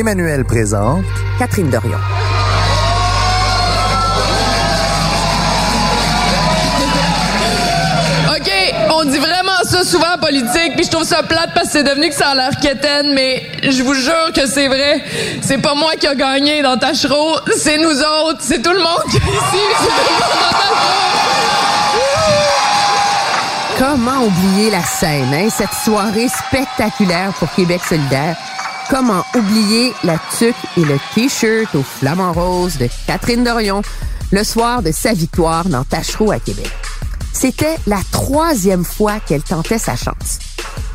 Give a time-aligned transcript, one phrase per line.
[0.00, 1.04] Emmanuel présente
[1.38, 1.98] Catherine Dorion.
[8.30, 8.50] OK,
[8.88, 11.82] on dit vraiment ça souvent en politique, puis je trouve ça plate parce que c'est
[11.82, 15.04] devenu que ça a l'air quétaine, mais je vous jure que c'est vrai.
[15.42, 19.04] C'est pas moi qui a gagné dans Tachereau, c'est nous autres, c'est tout le monde
[19.10, 21.10] qui est ici, c'est tout le monde dans Tachereau.
[23.78, 28.36] Comment oublier la scène, hein, cette soirée spectaculaire pour Québec solidaire?
[28.90, 33.82] Comment oublier la tuque et le t-shirt au flamant rose de Catherine Dorion
[34.32, 36.72] le soir de sa victoire dans Tachereau à Québec?
[37.32, 40.40] C'était la troisième fois qu'elle tentait sa chance.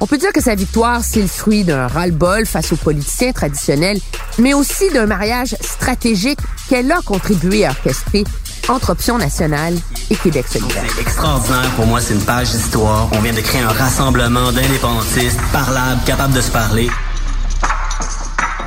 [0.01, 4.01] On peut dire que sa victoire, c'est le fruit d'un ras-le-bol face aux politiciens traditionnels,
[4.39, 8.25] mais aussi d'un mariage stratégique qu'elle a contribué à orchestrer
[8.67, 9.73] entre Option nationale
[10.09, 10.83] et Québec solidaire.
[10.99, 13.07] Extraordinaire pour moi, c'est une page d'histoire.
[13.13, 16.89] On vient de créer un rassemblement d'indépendantistes parlables, capables de se parler.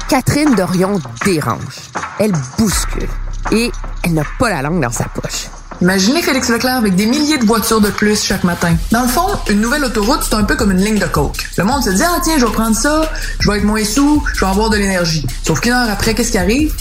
[0.09, 1.91] Catherine Dorion dérange.
[2.19, 3.09] Elle bouscule.
[3.53, 3.71] Et
[4.03, 5.49] elle n'a pas la langue dans sa poche.
[5.83, 8.75] Imaginez Félix Leclerc avec des milliers de voitures de plus chaque matin.
[8.91, 11.47] Dans le fond, une nouvelle autoroute, c'est un peu comme une ligne de coke.
[11.59, 13.03] Le monde se dit, ah tiens, je vais prendre ça,
[13.39, 15.27] je vais être moins sous, je vais avoir de l'énergie.
[15.47, 16.75] Sauf qu'une heure après, qu'est-ce qui arrive?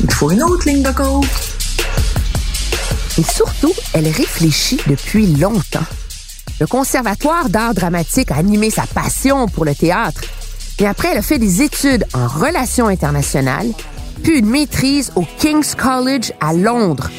[0.00, 1.24] Il faut une autre ligne de coke.
[3.16, 5.86] Et surtout, elle réfléchit depuis longtemps.
[6.60, 10.20] Le Conservatoire d'art dramatique a animé sa passion pour le théâtre.
[10.80, 13.68] Et après, elle a fait des études en relations internationales,
[14.24, 17.10] puis une maîtrise au King's College à Londres.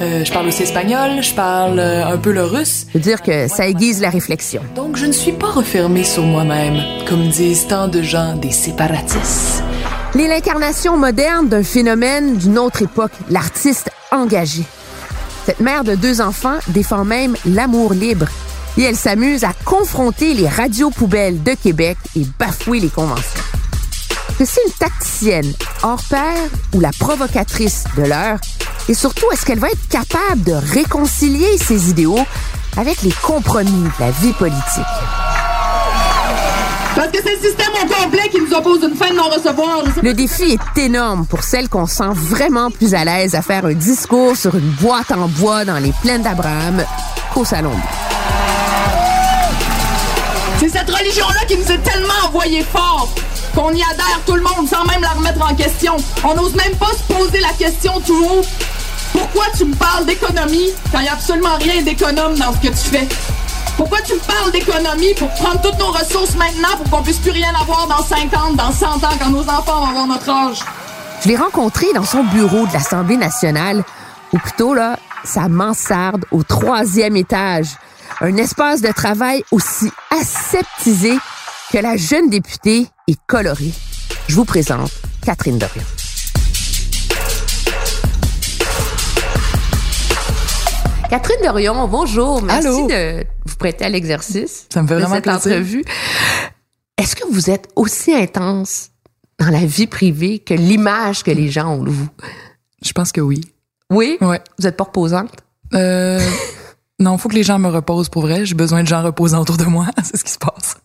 [0.00, 2.86] Euh, je parle aussi espagnol, je parle euh, un peu le russe.
[2.88, 4.62] Je veux dire que ça aiguise la réflexion.
[4.74, 9.62] Donc je ne suis pas refermée sur moi-même, comme disent tant de gens des séparatistes.
[10.14, 14.62] Elle est l'incarnation moderne d'un phénomène d'une autre époque, l'artiste engagé.
[15.44, 18.26] Cette mère de deux enfants défend même l'amour libre
[18.78, 23.42] et elle s'amuse à confronter les radios poubelles de Québec et bafouer les conventions.
[24.38, 25.52] Que c'est une tacticienne
[25.82, 26.36] hors pair
[26.74, 28.38] ou la provocatrice de l'heure
[28.88, 32.18] et surtout est-ce qu'elle va être capable de réconcilier ses idéaux
[32.76, 34.82] avec les compromis de la vie politique?
[36.94, 39.82] Parce que c'est le système au complet qui nous oppose une fin de non-recevoir.
[40.02, 43.72] Le défi est énorme pour celle qu'on sent vraiment plus à l'aise à faire un
[43.72, 46.84] discours sur une boîte en bois dans les plaines d'Abraham
[47.32, 47.72] qu'au salon.
[50.62, 53.08] C'est cette religion-là qui nous est tellement envoyée fort
[53.52, 55.96] qu'on y adhère tout le monde sans même la remettre en question.
[56.22, 58.42] On n'ose même pas se poser la question tout haut.
[59.10, 62.68] Pourquoi tu me parles d'économie quand il n'y a absolument rien d'économe dans ce que
[62.68, 63.08] tu fais?
[63.76, 67.32] Pourquoi tu me parles d'économie pour prendre toutes nos ressources maintenant pour qu'on puisse plus
[67.32, 70.60] rien avoir dans 50, dans 100 ans quand nos enfants vont avoir notre âge?
[71.24, 73.82] Je l'ai rencontré dans son bureau de l'Assemblée nationale,
[74.32, 77.66] ou plutôt là, sa mansarde au troisième étage.
[78.20, 81.14] Un espace de travail aussi aseptisé
[81.72, 83.72] que la jeune députée est colorée.
[84.28, 84.90] Je vous présente
[85.24, 85.82] Catherine Dorion.
[91.10, 92.42] Catherine Dorion, bonjour.
[92.42, 92.86] Merci Allô?
[92.88, 94.66] de vous prêter à l'exercice.
[94.72, 95.52] Ça me fait de vraiment cette plaisir.
[95.52, 95.84] entrevue.
[96.96, 98.90] Est-ce que vous êtes aussi intense
[99.38, 102.08] dans la vie privée que l'image que les gens ont de vous?
[102.82, 103.42] Je pense que oui.
[103.90, 104.16] Oui?
[104.22, 104.40] Ouais.
[104.58, 105.30] Vous êtes pas reposante?
[105.74, 106.20] Euh,
[107.02, 108.46] non, faut que les gens me reposent pour vrai.
[108.46, 109.86] J'ai besoin de gens reposants autour de moi.
[110.02, 110.76] C'est ce qui se passe.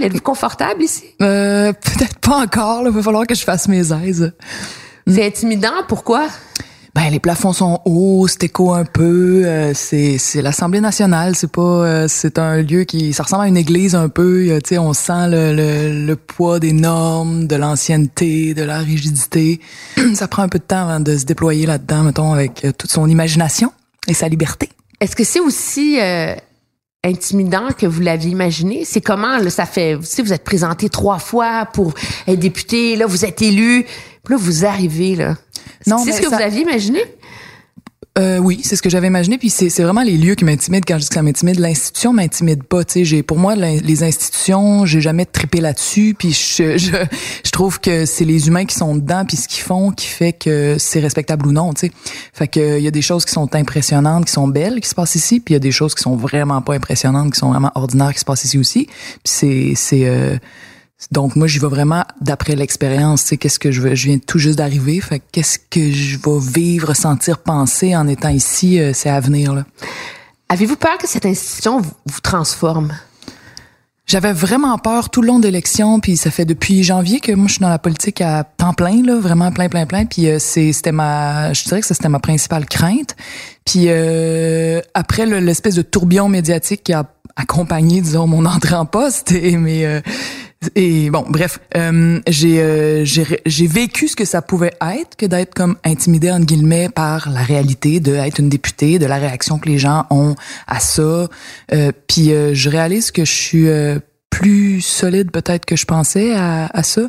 [0.00, 1.04] Êtes-vous confortable ici?
[1.22, 2.82] Euh, peut-être pas encore.
[2.86, 4.32] Il va falloir que je fasse mes aises.
[5.06, 6.26] C'est intimidant, pourquoi?
[6.94, 9.42] Ben les plafonds sont hauts, c'est écho un peu.
[9.44, 13.48] euh, c'est c'est l'Assemblée nationale, c'est pas euh, c'est un lieu qui ça ressemble à
[13.48, 14.46] une église un peu.
[14.48, 18.78] euh, Tu sais, on sent le, le, le poids des normes, de l'ancienneté, de la
[18.78, 19.60] rigidité.
[20.14, 22.90] ça prend un peu de temps avant de se déployer là-dedans, mettons, avec euh, toute
[22.90, 23.72] son imagination
[24.08, 24.70] et sa liberté.
[25.00, 26.34] Est-ce que c'est aussi euh,
[27.04, 28.84] intimidant que vous l'aviez imaginé?
[28.84, 31.94] C'est comment, là, ça fait, vous savez, vous êtes présenté trois fois pour
[32.26, 33.84] être député, là, vous êtes élu,
[34.24, 35.36] puis là, vous arrivez, là.
[35.86, 37.00] Non, c'est ce que ça- vous aviez imaginé?
[38.18, 39.36] Euh, oui, c'est ce que j'avais imaginé.
[39.36, 40.84] Puis c'est vraiment les lieux qui m'intimident.
[40.86, 42.84] Quand je dis que ça m'intimide, l'institution m'intimide pas.
[42.84, 46.14] Tu sais, pour moi les institutions, j'ai jamais trippé là-dessus.
[46.18, 50.06] Puis je, trouve que c'est les humains qui sont dedans puis ce qu'ils font qui
[50.06, 51.72] fait que c'est respectable ou non.
[51.74, 51.92] Tu sais,
[52.32, 54.94] fait que il y a des choses qui sont impressionnantes, qui sont belles, qui se
[54.94, 55.40] passent ici.
[55.40, 58.12] Puis il y a des choses qui sont vraiment pas impressionnantes, qui sont vraiment ordinaires,
[58.12, 58.88] qui se passent ici aussi.
[59.24, 60.38] C'est euh,
[61.12, 64.18] Donc moi j'y vais vraiment d'après l'expérience, tu sais qu'est-ce que je veux, je viens
[64.18, 68.92] tout juste d'arriver, fait qu'est-ce que je vais vivre, sentir, penser en étant ici, euh,
[68.94, 69.64] c'est à venir là.
[70.48, 72.92] Avez-vous peur que cette institution vous, transforme?
[74.06, 77.48] J'avais vraiment peur tout le long de l'élection, puis ça fait depuis janvier que moi
[77.48, 80.38] je suis dans la politique à temps plein là, vraiment plein plein plein, puis euh,
[80.38, 83.16] c'est c'était ma je dirais que c'était ma principale crainte.
[83.64, 87.04] Puis euh, après le- l'espèce de tourbillon médiatique qui a
[87.34, 90.00] accompagné disons mon entrée en poste et mais euh,
[90.74, 93.04] et bon, bref, euh, j'ai euh,
[93.44, 98.00] vécu ce que ça pouvait être que d'être comme intimidé entre guillemets par la réalité
[98.00, 100.34] de être une députée, de la réaction que les gens ont
[100.66, 101.28] à ça.
[101.72, 103.98] Euh, puis euh, je réalise que je suis euh,
[104.30, 107.02] plus solide peut-être que je pensais à, à ça.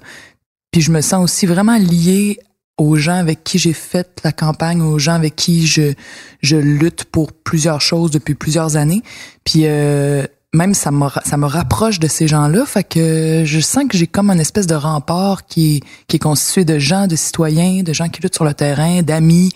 [0.71, 2.39] Puis je me sens aussi vraiment liée
[2.77, 5.93] aux gens avec qui j'ai fait la campagne, aux gens avec qui je
[6.41, 9.01] je lutte pour plusieurs choses depuis plusieurs années.
[9.43, 13.85] Puis euh, même ça me ça me rapproche de ces gens-là, fait que je sens
[13.89, 17.83] que j'ai comme une espèce de rempart qui qui est constitué de gens, de citoyens,
[17.83, 19.51] de gens qui luttent sur le terrain, d'amis,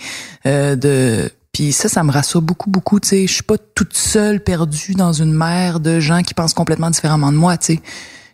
[0.46, 3.00] euh, de puis ça, ça me rassure beaucoup, beaucoup.
[3.00, 6.54] Tu sais, je suis pas toute seule perdue dans une mer de gens qui pensent
[6.54, 7.58] complètement différemment de moi.
[7.58, 7.82] Tu sais,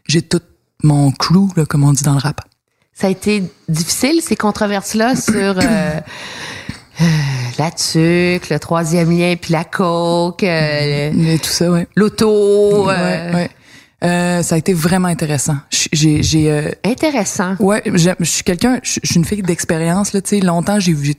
[0.07, 0.41] j'ai tout
[0.83, 2.41] mon crew, là, comme on dit dans le rap.
[2.93, 5.99] Ça a été difficile, ces controverses-là, sur euh,
[7.59, 11.87] la tuque, le troisième lien, puis la coke, euh, le- tout ça, ouais.
[11.95, 12.89] l'auto.
[12.89, 13.49] euh, Ouais, ouais.
[14.03, 15.57] Euh, ça a été vraiment intéressant.
[15.91, 17.55] J'ai, j'ai, euh, Intéressant.
[17.59, 21.15] Ouais, je suis quelqu'un, je suis une fille d'expérience là, tu sais, longtemps j'ai vu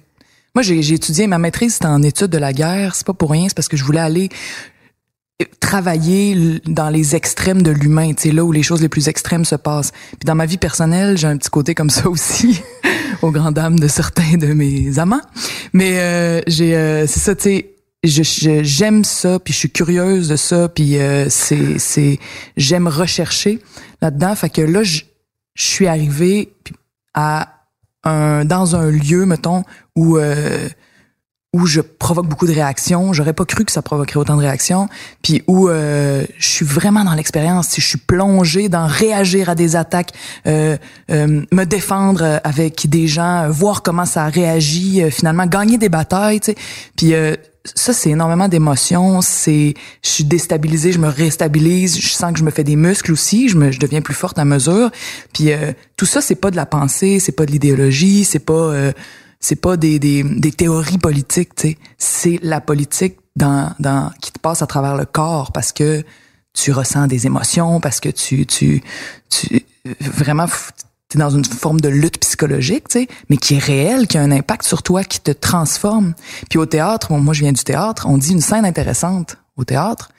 [0.54, 3.30] moi j'ai j'ai étudié ma maîtrise c'était en études de la guerre, c'est pas pour
[3.32, 4.28] rien, c'est parce que je voulais aller
[5.60, 9.44] travailler dans les extrêmes de l'humain, tu sais là où les choses les plus extrêmes
[9.44, 9.92] se passent.
[10.10, 12.60] Puis dans ma vie personnelle, j'ai un petit côté comme ça aussi
[13.22, 15.20] aux grandes dames de certains de mes amants.
[15.72, 17.74] Mais euh, j'ai euh, c'est ça tu sais
[18.04, 22.18] je- j'aime ça puis je suis curieuse de ça puis euh, c'est c'est
[22.56, 23.58] j'aime rechercher
[24.00, 25.02] là-dedans fait que là je
[25.54, 26.52] je suis arrivée
[27.14, 27.48] à
[28.04, 29.64] un dans un lieu mettons
[29.96, 30.68] où euh,
[31.54, 34.88] où je provoque beaucoup de réactions, j'aurais pas cru que ça provoquerait autant de réactions,
[35.22, 39.54] puis où euh, je suis vraiment dans l'expérience, si je suis plongée dans réagir à
[39.54, 40.12] des attaques,
[40.46, 40.76] euh,
[41.10, 45.88] euh, me défendre avec des gens, euh, voir comment ça réagit, euh, finalement gagner des
[45.88, 46.58] batailles, tu sais.
[46.96, 47.34] Puis euh,
[47.74, 49.72] ça c'est énormément d'émotions, c'est
[50.04, 53.48] je suis déstabilisée, je me réstabilise, je sens que je me fais des muscles aussi,
[53.48, 54.90] je me je deviens plus forte à mesure.
[55.32, 58.52] Puis euh, tout ça c'est pas de la pensée, c'est pas de l'idéologie, c'est pas
[58.52, 58.92] euh,
[59.40, 61.52] c'est pas des, des, des théories politiques.
[61.96, 66.04] C'est la politique dans, dans, qui te passe à travers le corps parce que
[66.52, 68.82] tu ressens des émotions, parce que tu, tu,
[69.30, 69.64] tu,
[70.00, 70.46] vraiment,
[71.08, 74.32] t'es dans une forme de lutte psychologique, tu mais qui est réelle, qui a un
[74.32, 76.14] impact sur toi, qui te transforme.
[76.50, 79.64] Puis au théâtre, bon, moi je viens du théâtre, on dit une scène intéressante au
[79.64, 80.10] théâtre,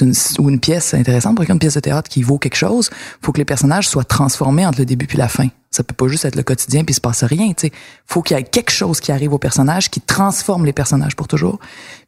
[0.00, 2.90] une, ou une pièce intéressante, pour une pièce de théâtre qui vaut quelque chose,
[3.22, 5.48] faut que les personnages soient transformés entre le début puis la fin.
[5.74, 7.72] Ça peut pas juste être le quotidien puis il se passe rien, tu sais.
[8.06, 11.26] Faut qu'il y ait quelque chose qui arrive aux personnages qui transforme les personnages pour
[11.26, 11.58] toujours.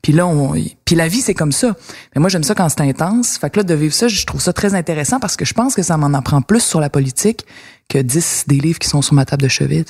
[0.02, 0.54] Puis là on
[0.84, 1.74] puis la vie c'est comme ça.
[2.14, 3.38] Mais moi j'aime ça quand c'est intense.
[3.38, 5.74] Fait que là de vivre ça, je trouve ça très intéressant parce que je pense
[5.74, 7.44] que ça m'en apprend plus sur la politique
[7.88, 9.84] que 10 des livres qui sont sur ma table de chevet.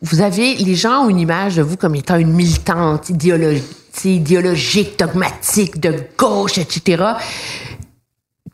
[0.00, 3.64] Vous avez, les gens ont une image de vous comme étant une militante idéologique,
[4.04, 7.04] idéologique, dogmatique, de gauche, etc.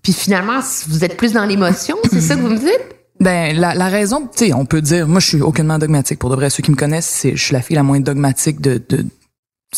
[0.02, 0.58] Puis finalement,
[0.88, 2.95] vous êtes plus dans l'émotion, c'est ça que vous me dites?
[3.20, 6.30] Ben la, la raison, tu sais, on peut dire, moi je suis aucunement dogmatique pour
[6.30, 6.50] de vrai.
[6.50, 9.04] Ceux qui me connaissent, c'est je suis la fille la moins dogmatique de, de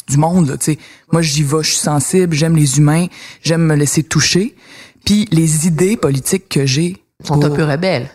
[0.09, 0.57] du monde.
[0.59, 0.79] Tu sais,
[1.13, 3.07] moi j'y vais, je suis sensible, j'aime les humains,
[3.43, 4.55] j'aime me laisser toucher.
[5.05, 8.11] Puis les idées politiques que j'ai sont un peu rebelles.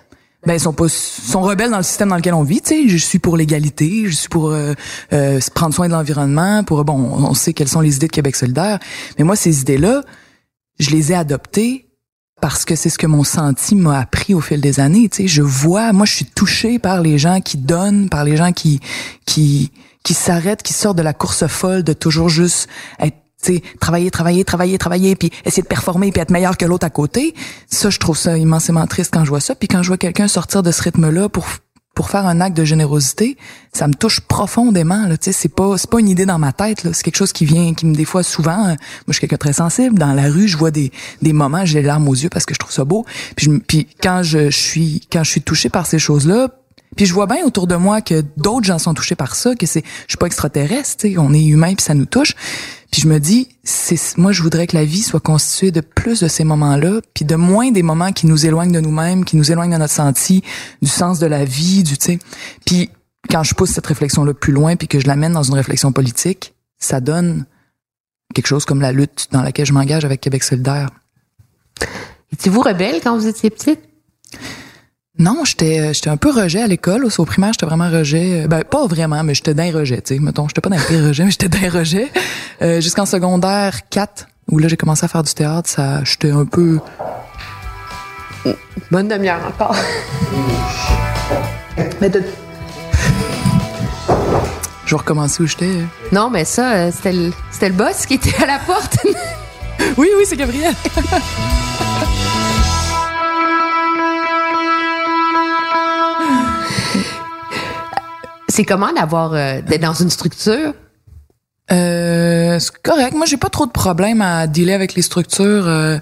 [0.45, 2.87] ben ils sont pas sont rebelles dans le système dans lequel on vit tu sais
[2.87, 4.73] je suis pour l'égalité je suis pour euh,
[5.11, 8.35] euh, prendre soin de l'environnement pour bon on sait quelles sont les idées de Québec
[8.35, 8.79] solidaire
[9.17, 10.03] mais moi ces idées là
[10.79, 11.87] je les ai adoptées
[12.43, 15.27] parce que c'est ce que mon senti m'a appris au fil des années tu sais
[15.29, 18.81] je vois moi je suis touchée par les gens qui donnent par les gens qui
[19.25, 19.71] qui
[20.03, 22.67] qui s'arrêtent qui sortent de la course folle de toujours juste
[22.99, 26.63] être tu sais, travailler, travailler, travailler, travailler, puis essayer de performer, puis être meilleur que
[26.63, 27.35] l'autre à côté.
[27.69, 29.53] Ça, je trouve ça immensément triste quand je vois ça.
[29.53, 31.45] Puis quand je vois quelqu'un sortir de ce rythme-là pour
[31.95, 33.37] pour faire un acte de générosité,
[33.71, 35.07] ça me touche profondément.
[35.07, 36.83] Là, c'est pas c'est pas une idée dans ma tête.
[36.83, 38.63] Là, c'est quelque chose qui vient, qui me des fois souvent.
[38.63, 38.77] euh, moi,
[39.09, 39.99] je suis quelqu'un de très sensible.
[39.99, 42.53] Dans la rue, je vois des des moments, j'ai les larmes aux yeux parce que
[42.53, 43.05] je trouve ça beau.
[43.35, 46.49] Puis, je, quand je, suis quand je suis touchée par ces choses-là,
[46.95, 49.65] puis je vois bien autour de moi que d'autres gens sont touchés par ça, que
[49.65, 52.35] c'est, je suis pas extraterrestre, on est humain puis ça nous touche.
[52.93, 53.47] Puis je me dis,
[54.17, 57.33] moi je voudrais que la vie soit constituée de plus de ces moments-là, puis de
[57.33, 60.43] moins des moments qui nous éloignent de nous-mêmes, qui nous éloignent de notre senti,
[60.79, 62.19] du sens de la vie, du, tu sais.
[62.67, 62.91] Puis
[63.31, 66.53] quand je pousse cette réflexion-là plus loin, puis que je l'amène dans une réflexion politique,
[66.77, 67.47] ça donne
[68.35, 70.91] quelque chose comme la lutte dans laquelle je m'engage avec Québec solidaire.
[72.31, 73.79] Étiez-vous rebelle quand vous étiez petite?
[75.23, 77.05] Non, j'étais euh, j'étais un peu rejet à l'école.
[77.17, 78.43] Au primaire, j'étais vraiment rejet.
[78.43, 80.19] Euh, Ben, pas vraiment, mais j'étais d'un rejet, tu sais.
[80.19, 82.11] Mettons, j'étais pas d'un pire rejet, mais j'étais d'un rejet.
[82.61, 86.43] Euh, Jusqu'en secondaire 4, où là, j'ai commencé à faire du théâtre, ça, j'étais un
[86.43, 86.79] peu...
[88.91, 89.77] Bonne demi-heure encore.
[92.01, 92.21] Mais de...
[94.85, 95.71] Je vais recommencer où j'étais.
[96.11, 98.97] Non, mais ça, c'était le, c'était le boss qui était à la porte.
[99.97, 100.73] Oui, oui, c'est Gabriel.
[108.53, 110.75] C'est comment d'avoir euh, d'être dans une structure?
[111.71, 113.15] Euh, c'est correct.
[113.15, 115.97] Moi, j'ai pas trop de problème à dealer avec les structures euh,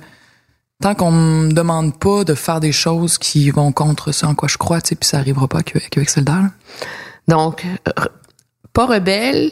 [0.81, 4.49] tant qu'on me demande pas de faire des choses qui vont contre ça en quoi
[4.49, 6.49] je crois, tu sais, puis ça arrivera pas avec Québec solidaire.
[7.29, 7.65] Donc,
[8.73, 9.49] pas rebelle,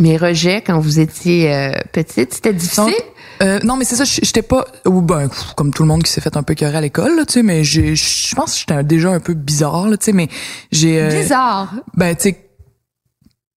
[0.00, 2.32] mais rejet quand vous étiez euh, petite.
[2.32, 2.84] C'était difficile?
[2.84, 2.94] Donc,
[3.44, 6.20] euh, non, mais c'est ça, j'étais pas ou ben comme tout le monde qui s'est
[6.20, 8.82] fait un peu écœurer à l'école, là, tu sais, mais j'ai je pense que j'étais
[8.84, 10.28] déjà un peu bizarre, là, tu sais, mais
[10.72, 11.72] j'ai euh, Bizarre.
[11.96, 12.40] Ben, tu sais,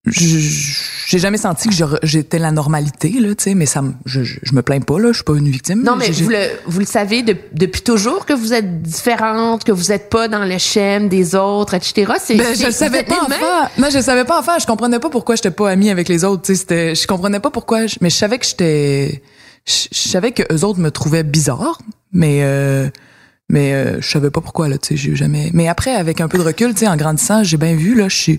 [0.10, 4.40] j'ai jamais senti que j'étais la normalité, là, tu sais, mais ça, me- je, je,
[4.42, 5.84] je me plains pas, là, je suis pas une victime.
[5.84, 9.72] Non, mais vous le, vous le savez de- depuis toujours que vous êtes différente, que
[9.74, 12.14] vous êtes pas dans le schème des autres, etc.
[12.24, 13.70] C'est, Ben, je le savais pas enfant.
[13.78, 14.54] Non, je le savais pas enfant.
[14.60, 16.44] Je comprenais pas pourquoi j'étais pas amie avec les autres.
[16.44, 17.86] Tu sais, je comprenais pas pourquoi.
[17.88, 19.22] je- mais je savais que j'étais,
[19.68, 21.80] je, savais que eux autres me trouvaient bizarre,
[22.14, 22.90] mais euh,
[23.50, 24.78] mais euh, je savais pas pourquoi là.
[24.78, 25.50] Tu sais, j'ai jamais.
[25.54, 28.08] Mais après, avec un peu de recul, tu sais, en grandissant, j'ai bien vu là,
[28.08, 28.38] je suis.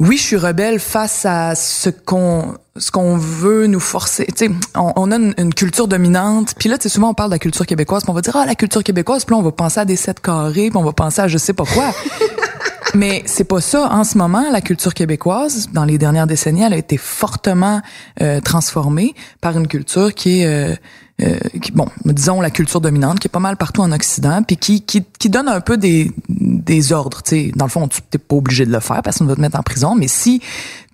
[0.00, 4.26] Oui, je suis rebelle face à ce qu'on ce qu'on veut nous forcer.
[4.26, 6.54] Tu sais, on, on a une, une culture dominante.
[6.58, 8.34] Puis là, tu sais, souvent on parle de la culture québécoise, puis on va dire
[8.36, 10.84] ah la culture québécoise, puis là on va penser à des sept carrés, puis on
[10.84, 11.92] va penser à je sais pas quoi.
[12.94, 13.88] Mais c'est pas ça.
[13.90, 17.82] En ce moment, la culture québécoise, dans les dernières décennies, elle a été fortement
[18.22, 20.74] euh, transformée par une culture qui est, euh,
[21.22, 24.56] euh, qui, bon, disons la culture dominante, qui est pas mal partout en Occident, puis
[24.56, 27.22] qui, qui, qui donne un peu des, des ordres.
[27.22, 29.40] Tu sais, dans le fond, tu t'es pas obligé de le faire, personne va te
[29.40, 30.40] mettre en prison, mais si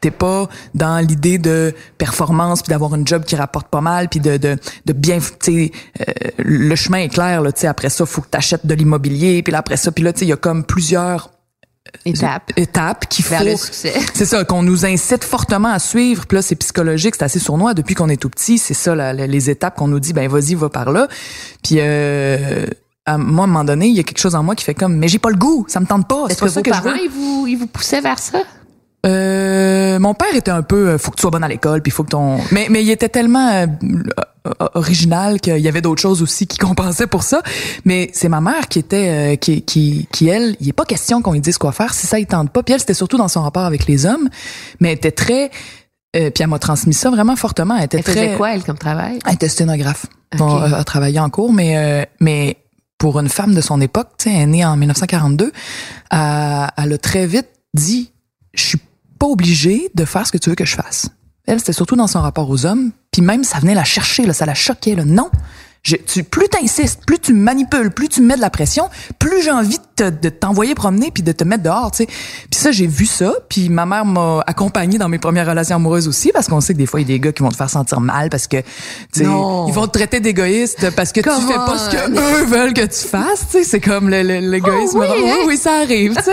[0.01, 4.19] t'es pas dans l'idée de performance puis d'avoir une job qui rapporte pas mal puis
[4.19, 6.05] de de, de bien tu sais euh,
[6.39, 9.77] le chemin est clair là tu après ça faut que t'achètes de l'immobilier puis après
[9.77, 11.29] ça puis là tu il y a comme plusieurs
[12.05, 12.53] Étape.
[12.57, 13.95] étapes qu'il faut Vers le succès.
[14.15, 17.75] c'est ça qu'on nous incite fortement à suivre puis là c'est psychologique c'est assez sournois
[17.75, 20.29] depuis qu'on est tout petit c'est ça la- la- les étapes qu'on nous dit ben
[20.29, 21.09] vas-y va par là
[21.65, 22.67] puis euh,
[23.07, 24.75] à moi à un moment donné il y a quelque chose en moi qui fait
[24.75, 26.61] comme mais j'ai pas le goût ça me tente pas c'est Est-ce pas que ça
[26.61, 28.43] vos que je parents, veux ils vous, ils vous poussaient vers ça?
[29.07, 31.91] Euh, mon père était un peu euh, faut que tu sois bonne à l'école puis
[31.91, 33.67] faut que ton mais mais il était tellement euh,
[34.75, 37.43] original qu'il y avait d'autres choses aussi qui compensaient pour ça
[37.85, 41.23] mais c'est ma mère qui était euh, qui qui qui elle il est pas question
[41.23, 43.29] qu'on lui dise quoi faire si ça il tente pas puis elle c'était surtout dans
[43.29, 44.29] son rapport avec les hommes
[44.81, 45.51] mais elle était très
[46.17, 48.65] euh, puis elle m'a transmis ça vraiment fortement elle était Elle très faisait quoi, elle,
[48.65, 49.19] comme travail?
[49.27, 50.07] elle était sténographe.
[50.33, 50.39] Ok.
[50.39, 52.57] Bon, euh, elle travaillait en cours, mais euh, mais
[52.99, 55.51] pour une femme de son époque, tu sais, elle est née en 1942, euh,
[56.77, 58.13] elle a très vite dit,
[58.55, 58.79] je suis
[59.21, 61.11] pas obligée de faire ce que tu veux que je fasse.
[61.47, 64.33] Elle, c'était surtout dans son rapport aux hommes, puis même ça venait la chercher, là,
[64.33, 64.97] ça la choquait.
[64.97, 65.05] Là.
[65.05, 65.31] Non,
[65.83, 69.43] je, tu, plus t'insistes, plus tu manipules, plus tu me mets de la pression, plus
[69.43, 72.07] j'ai envie de, te- de t'envoyer promener puis de te mettre dehors, tu sais.
[72.07, 76.07] Puis ça, j'ai vu ça, puis ma mère m'a accompagnée dans mes premières relations amoureuses
[76.07, 77.57] aussi, parce qu'on sait que des fois, il y a des gars qui vont te
[77.57, 78.59] faire sentir mal parce que,
[79.13, 82.43] tu ils vont te traiter d'égoïste parce que tu fais pas ce que on.
[82.43, 83.65] eux veulent que tu fasses, tu sais.
[83.65, 84.99] C'est comme l'égoïsme.
[85.01, 85.37] Oh oui, oui, hein?
[85.47, 86.33] oui, ça arrive, tu sais.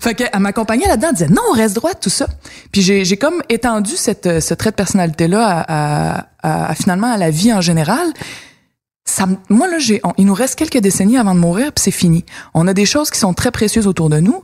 [0.00, 2.26] fait qu'elle m'accompagnait là-dedans, elle disait non, reste droite, tout ça.
[2.70, 5.60] Puis j'ai, j'ai comme étendu cette, ce trait de personnalité-là à,
[6.18, 8.06] à- à- à, finalement à la vie en général.
[9.08, 12.24] Ça, moi là, j'ai, il nous reste quelques décennies avant de mourir, puis c'est fini.
[12.54, 14.42] On a des choses qui sont très précieuses autour de nous,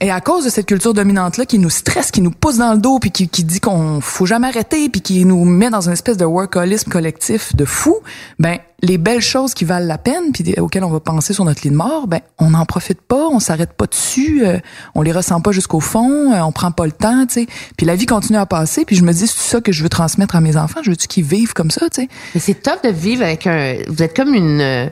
[0.00, 2.72] et à cause de cette culture dominante là qui nous stresse, qui nous pousse dans
[2.72, 5.88] le dos, puis qui, qui dit qu'on faut jamais arrêter, puis qui nous met dans
[5.88, 7.98] une espèce de workaholisme collectif de fou,
[8.38, 11.62] ben les belles choses qui valent la peine, puis auxquelles on va penser sur notre
[11.62, 14.58] lit de mort, ben on n'en profite pas, on s'arrête pas dessus, euh,
[14.94, 17.46] on les ressent pas jusqu'au fond, euh, on prend pas le temps, tu sais.
[17.76, 19.88] Puis la vie continue à passer, puis je me dis c'est ça que je veux
[19.90, 22.08] transmettre à mes enfants, je veux qu'ils vivent comme ça, tu sais?
[22.38, 23.76] C'est tough de vivre avec un.
[23.88, 24.60] Vous êtes comme une.
[24.60, 24.86] euh,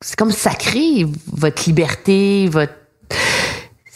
[0.00, 2.74] C'est comme sacré, votre liberté, votre.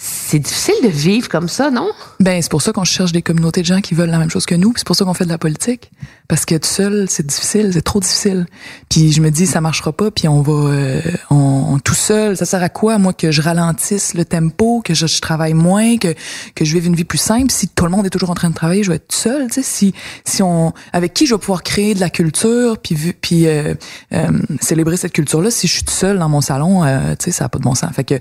[0.03, 1.91] C'est difficile de vivre comme ça, non?
[2.21, 4.47] Ben c'est pour ça qu'on cherche des communautés de gens qui veulent la même chose
[4.47, 5.91] que nous, c'est pour ça qu'on fait de la politique
[6.27, 8.47] parce que tout seul c'est difficile, c'est trop difficile.
[8.89, 12.47] Puis je me dis ça marchera pas, puis on va euh, on, tout seul, ça
[12.47, 16.15] sert à quoi moi que je ralentisse le tempo, que je, travaille moins, que
[16.55, 17.51] que je vive une vie plus simple?
[17.51, 19.49] Si tout le monde est toujours en train de travailler, je vais être tout seul,
[19.49, 22.97] tu sais si si on avec qui je vais pouvoir créer de la culture puis
[23.21, 23.75] puis euh,
[24.15, 24.29] euh,
[24.63, 27.33] célébrer cette culture là si je suis tout seul dans mon salon, euh, tu sais
[27.33, 27.93] ça a pas de bon sens.
[27.95, 28.19] Fait que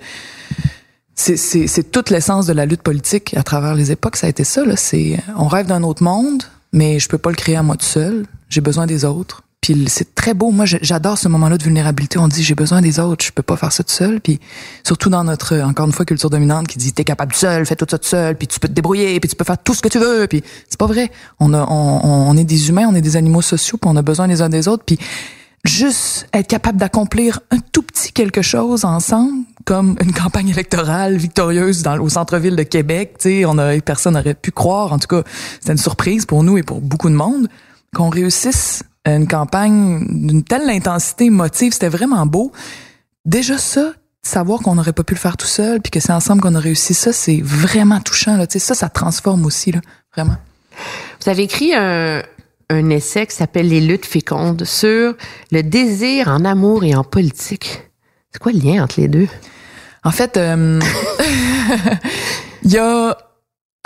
[1.20, 4.64] c'est, toute l'essence de la lutte politique à travers les époques, ça a été ça.
[4.64, 4.76] Là.
[4.78, 7.86] C'est, on rêve d'un autre monde, mais je peux pas le créer à moi tout
[7.86, 8.26] seul.
[8.48, 9.44] J'ai besoin des autres.
[9.60, 10.52] puis c'est très beau.
[10.52, 12.20] Moi, j'adore ce moment-là de vulnérabilité.
[12.20, 14.22] On dit j'ai besoin des autres, je peux pas faire ça tout seul.
[14.22, 14.40] Puis
[14.86, 17.76] surtout dans notre encore une fois culture dominante qui dit t'es capable tout seul, fais
[17.76, 19.82] tout ça tout seul, puis tu peux te débrouiller, puis tu peux faire tout ce
[19.82, 20.26] que tu veux.
[20.28, 21.12] Puis c'est pas vrai.
[21.40, 24.02] On a, on, on est des humains, on est des animaux sociaux, puis on a
[24.02, 24.84] besoin les uns des autres.
[24.86, 24.98] Puis
[25.64, 31.84] juste être capable d'accomplir un tout petit quelque chose ensemble, comme une campagne électorale victorieuse
[31.84, 33.18] dans, au centre-ville de Québec.
[33.20, 34.94] Tu on personne n'aurait pu croire.
[34.94, 35.24] En tout cas,
[35.60, 37.48] c'était une surprise pour nous et pour beaucoup de monde
[37.94, 42.52] qu'on réussisse une campagne d'une telle intensité émotive, c'était vraiment beau.
[43.26, 46.42] Déjà ça, savoir qu'on n'aurait pas pu le faire tout seul, puis que c'est ensemble
[46.42, 48.38] qu'on a réussi ça, c'est vraiment touchant.
[48.38, 48.46] Là.
[48.50, 49.80] ça, ça transforme aussi, là,
[50.16, 50.38] vraiment.
[51.22, 52.22] Vous avez écrit un,
[52.70, 55.16] un essai qui s'appelle Les luttes fécondes sur
[55.52, 57.82] le désir en amour et en politique.
[58.32, 59.28] C'est quoi le lien entre les deux?
[60.04, 60.80] En fait, euh,
[62.64, 63.18] il y a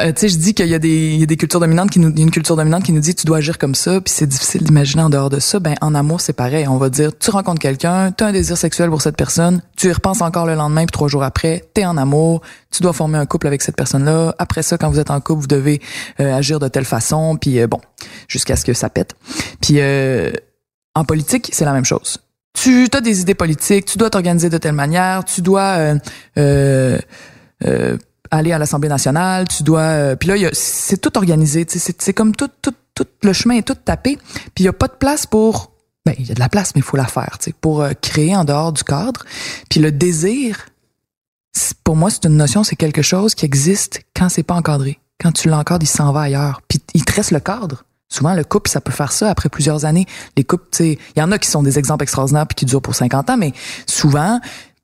[0.01, 1.99] euh, tu sais, je dis qu'il y a des, y a des cultures dominantes qui
[1.99, 4.11] nous, y a une culture dominante qui nous dit tu dois agir comme ça, puis
[4.11, 5.59] c'est difficile d'imaginer en dehors de ça.
[5.59, 6.67] Ben en amour c'est pareil.
[6.67, 9.89] On va dire tu rencontres quelqu'un, tu as un désir sexuel pour cette personne, tu
[9.89, 13.19] y repenses encore le lendemain puis trois jours après, t'es en amour, tu dois former
[13.19, 14.33] un couple avec cette personne-là.
[14.39, 15.79] Après ça, quand vous êtes en couple, vous devez
[16.19, 17.79] euh, agir de telle façon, puis euh, bon,
[18.27, 19.15] jusqu'à ce que ça pète.
[19.61, 19.79] Puis
[20.95, 22.17] en politique c'est la même chose.
[22.53, 25.95] Tu as des idées politiques, tu dois t'organiser de telle manière, tu dois
[26.37, 26.79] euh,
[28.31, 32.49] aller à l'Assemblée nationale, tu dois euh, puis là c'est tout organisé, c'est comme tout
[32.61, 34.17] tout tout le chemin est tout tapé,
[34.53, 35.71] puis il y a pas de place pour
[36.05, 37.81] ben il y a de la place mais il faut la faire, tu sais pour
[37.81, 39.23] euh, créer en dehors du cadre.
[39.69, 40.67] Puis le désir
[41.83, 44.99] pour moi c'est une notion, c'est quelque chose qui existe quand c'est pas encadré.
[45.23, 46.61] Quand tu l'encadres, il s'en va ailleurs.
[46.67, 47.85] Puis il te reste le cadre.
[48.09, 50.05] Souvent, le couple, ça peut faire ça après plusieurs années.
[50.37, 52.65] Les couples, tu sais, il y en a qui sont des exemples extraordinaires puis qui
[52.65, 53.53] durent pour 50 ans, mais
[53.87, 54.39] souvent,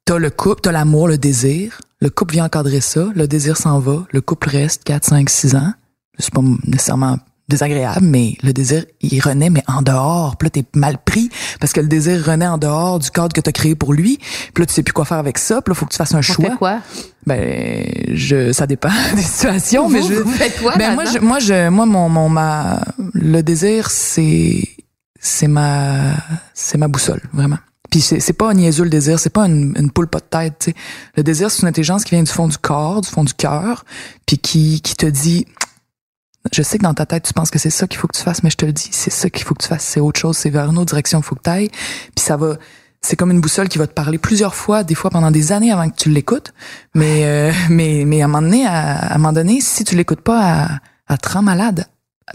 [0.05, 3.79] t'as le couple, t'as l'amour, le désir, le couple vient encadrer ça, le désir s'en
[3.79, 5.73] va, le couple reste 4, 5, 6 ans.
[6.17, 7.17] C'est pas nécessairement
[7.49, 10.37] désagréable, mais le désir, il renaît, mais en dehors.
[10.37, 11.29] Puis là, t'es mal pris
[11.59, 14.19] parce que le désir renaît en dehors du cadre que t'as créé pour lui.
[14.53, 15.61] Puis là, tu sais plus quoi faire avec ça.
[15.61, 16.55] Puis là, faut que tu fasses un choix.
[16.57, 16.79] quoi?
[17.25, 20.13] Ben, je, ça dépend des situations, mais je.
[20.13, 22.81] Vous faites quoi, ben, moi, je, moi, je, moi, mon, mon, ma,
[23.13, 24.61] le désir, c'est,
[25.19, 26.13] c'est ma,
[26.53, 27.57] c'est ma boussole, vraiment.
[27.89, 30.63] Puis c'est, pas un niaiseux le désir, c'est pas une, une poule pas de tête.
[30.63, 30.75] sais.
[31.15, 33.85] Le désir, c'est une intelligence qui vient du fond du corps, du fond du cœur,
[34.25, 35.45] puis qui, qui te dit
[36.51, 38.23] je sais que dans ta tête, tu penses que c'est ça qu'il faut que tu
[38.23, 40.19] fasses, mais je te le dis, c'est ça qu'il faut que tu fasses, c'est autre
[40.19, 41.69] chose, c'est vers une autre direction qu'il faut que tu ailles.
[42.15, 42.55] Puis ça va,
[43.01, 45.71] c'est comme une boussole qui va te parler plusieurs fois, des fois pendant des années
[45.71, 46.53] avant que tu l'écoutes.
[46.95, 50.21] Mais, euh, mais, mais à un moment donné, à, un moment donné, si tu l'écoutes
[50.21, 50.67] pas, à,
[51.07, 51.85] à te rendre malade.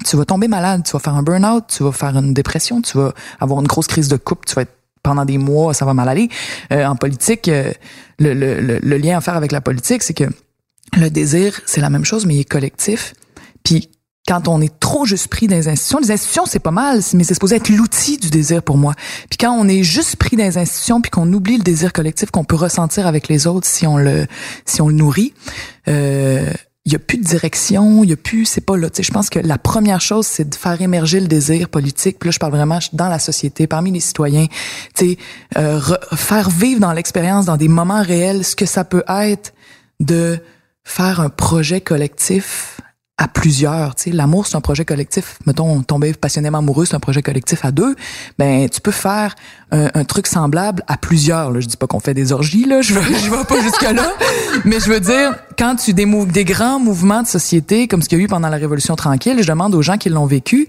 [0.04, 2.98] Tu vas tomber malade, tu vas faire un burn-out, tu vas faire une dépression, tu
[2.98, 5.94] vas avoir une grosse crise de couple, tu vas être pendant des mois, ça va
[5.94, 6.28] mal aller.
[6.72, 7.72] Euh, en politique, euh,
[8.18, 10.24] le, le, le, lien à faire avec la politique, c'est que
[10.96, 13.14] le désir, c'est la même chose, mais il est collectif.
[13.62, 13.90] Puis
[14.26, 17.24] quand on est trop juste pris dans les institutions, les institutions c'est pas mal, mais
[17.24, 18.94] c'est supposé être l'outil du désir pour moi.
[19.28, 22.30] Puis quand on est juste pris dans les institutions, puis qu'on oublie le désir collectif
[22.30, 24.26] qu'on peut ressentir avec les autres si on le
[24.64, 25.34] si on le nourrit,
[25.88, 26.50] euh,
[26.86, 28.90] il y a plus de direction, il y a plus, c'est pas là.
[28.90, 32.18] Tu sais, je pense que la première chose, c'est de faire émerger le désir politique.
[32.18, 34.46] Puis là, je parle vraiment dans la société, parmi les citoyens.
[34.94, 35.18] Tu sais,
[35.56, 35.80] euh,
[36.12, 39.54] faire vivre dans l'expérience, dans des moments réels, ce que ça peut être
[40.00, 40.38] de
[40.84, 42.80] faire un projet collectif
[43.16, 43.94] à plusieurs.
[43.94, 45.38] Tu sais, l'amour c'est un projet collectif.
[45.46, 47.94] Mettons, tomber passionnément amoureux c'est un projet collectif à deux.
[48.38, 49.34] Ben tu peux faire
[49.70, 51.50] un, truc semblable à plusieurs.
[51.50, 51.60] Là.
[51.60, 54.12] Je dis pas qu'on fait des orgies là, je vais, je vais pas jusque là,
[54.64, 58.18] mais je veux dire quand tu des, des grands mouvements de société comme ce qu'il
[58.18, 60.68] y a eu pendant la Révolution tranquille, je demande aux gens qui l'ont vécu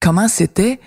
[0.00, 0.80] comment c'était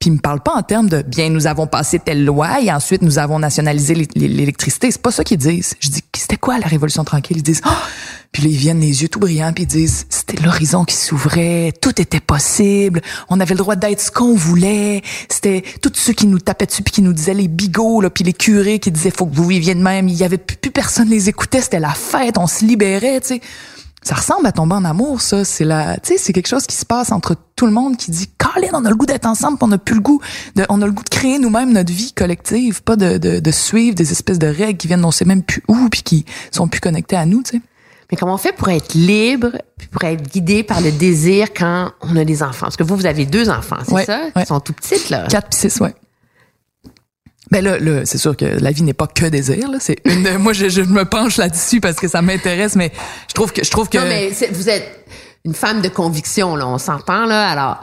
[0.00, 2.72] puis ils me parlent pas en termes de bien nous avons passé telle loi et
[2.72, 4.90] ensuite nous avons nationalisé l'électricité.
[4.90, 5.74] C'est pas ça qu'ils disent.
[5.78, 7.36] Je dis c'était quoi la révolution tranquille?
[7.36, 7.70] Ils disent oh!
[8.32, 11.74] puis là, ils viennent les yeux tout brillants puis ils disent c'était l'horizon qui s'ouvrait,
[11.82, 15.02] tout était possible, on avait le droit d'être ce qu'on voulait.
[15.28, 18.24] C'était tous ceux qui nous tapaient dessus puis qui nous disaient les bigots là puis
[18.24, 20.08] les curés qui disaient faut que vous viviez de même.
[20.08, 23.34] Il y avait plus, plus personne les écoutait, c'était la fête, on se libérait, tu
[23.34, 23.40] sais
[24.02, 25.44] ça ressemble à tomber en amour, ça.
[25.44, 28.10] C'est la, tu sais, c'est quelque chose qui se passe entre tout le monde qui
[28.10, 30.20] dit, Colin, on a le goût d'être ensemble, on n'a plus le goût
[30.56, 33.50] de, on a le goût de créer nous-mêmes notre vie collective, pas de, de, de,
[33.50, 36.68] suivre des espèces de règles qui viennent on sait même plus où puis qui sont
[36.68, 37.62] plus connectées à nous, tu sais.
[38.10, 41.92] Mais comment on fait pour être libre, puis pour être guidé par le désir quand
[42.00, 42.66] on a des enfants?
[42.66, 44.22] Parce que vous, vous avez deux enfants, c'est ça?
[44.34, 45.26] Ils sont tout petits, là.
[45.28, 45.94] Quatre puis six, ouais.
[47.50, 49.70] Ben là, là c'est sûr que la vie n'est pas que désir.
[49.70, 49.78] Là.
[49.80, 50.38] C'est une.
[50.38, 52.92] moi, je, je me penche là-dessus parce que ça m'intéresse, mais
[53.28, 53.98] je trouve que je trouve que.
[53.98, 55.04] Non, mais vous êtes
[55.44, 56.66] une femme de conviction, là.
[56.66, 57.48] On s'entend là.
[57.48, 57.80] Alors,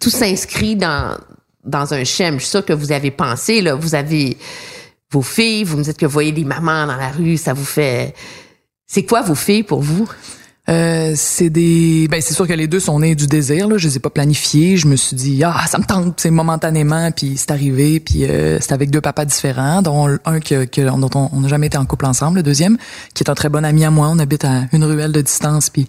[0.00, 1.16] tout s'inscrit dans
[1.64, 2.38] dans un schéma.
[2.38, 3.74] Je suis sûre que vous avez pensé là.
[3.74, 4.36] Vous avez
[5.10, 5.64] vos filles.
[5.64, 7.36] Vous me dites que vous voyez des mamans dans la rue.
[7.36, 8.14] Ça vous fait.
[8.86, 10.08] C'est quoi vos filles pour vous?
[10.68, 13.88] Euh, c'est des ben c'est sûr que les deux sont nés du désir là je
[13.88, 17.36] les ai pas planifiés je me suis dit ah ça me tente c'est momentanément puis
[17.36, 21.40] c'est arrivé puis euh, c'est avec deux papas différents dont un que, que dont on
[21.40, 22.78] n'a jamais été en couple ensemble le deuxième
[23.12, 25.68] qui est un très bon ami à moi on habite à une ruelle de distance
[25.68, 25.88] puis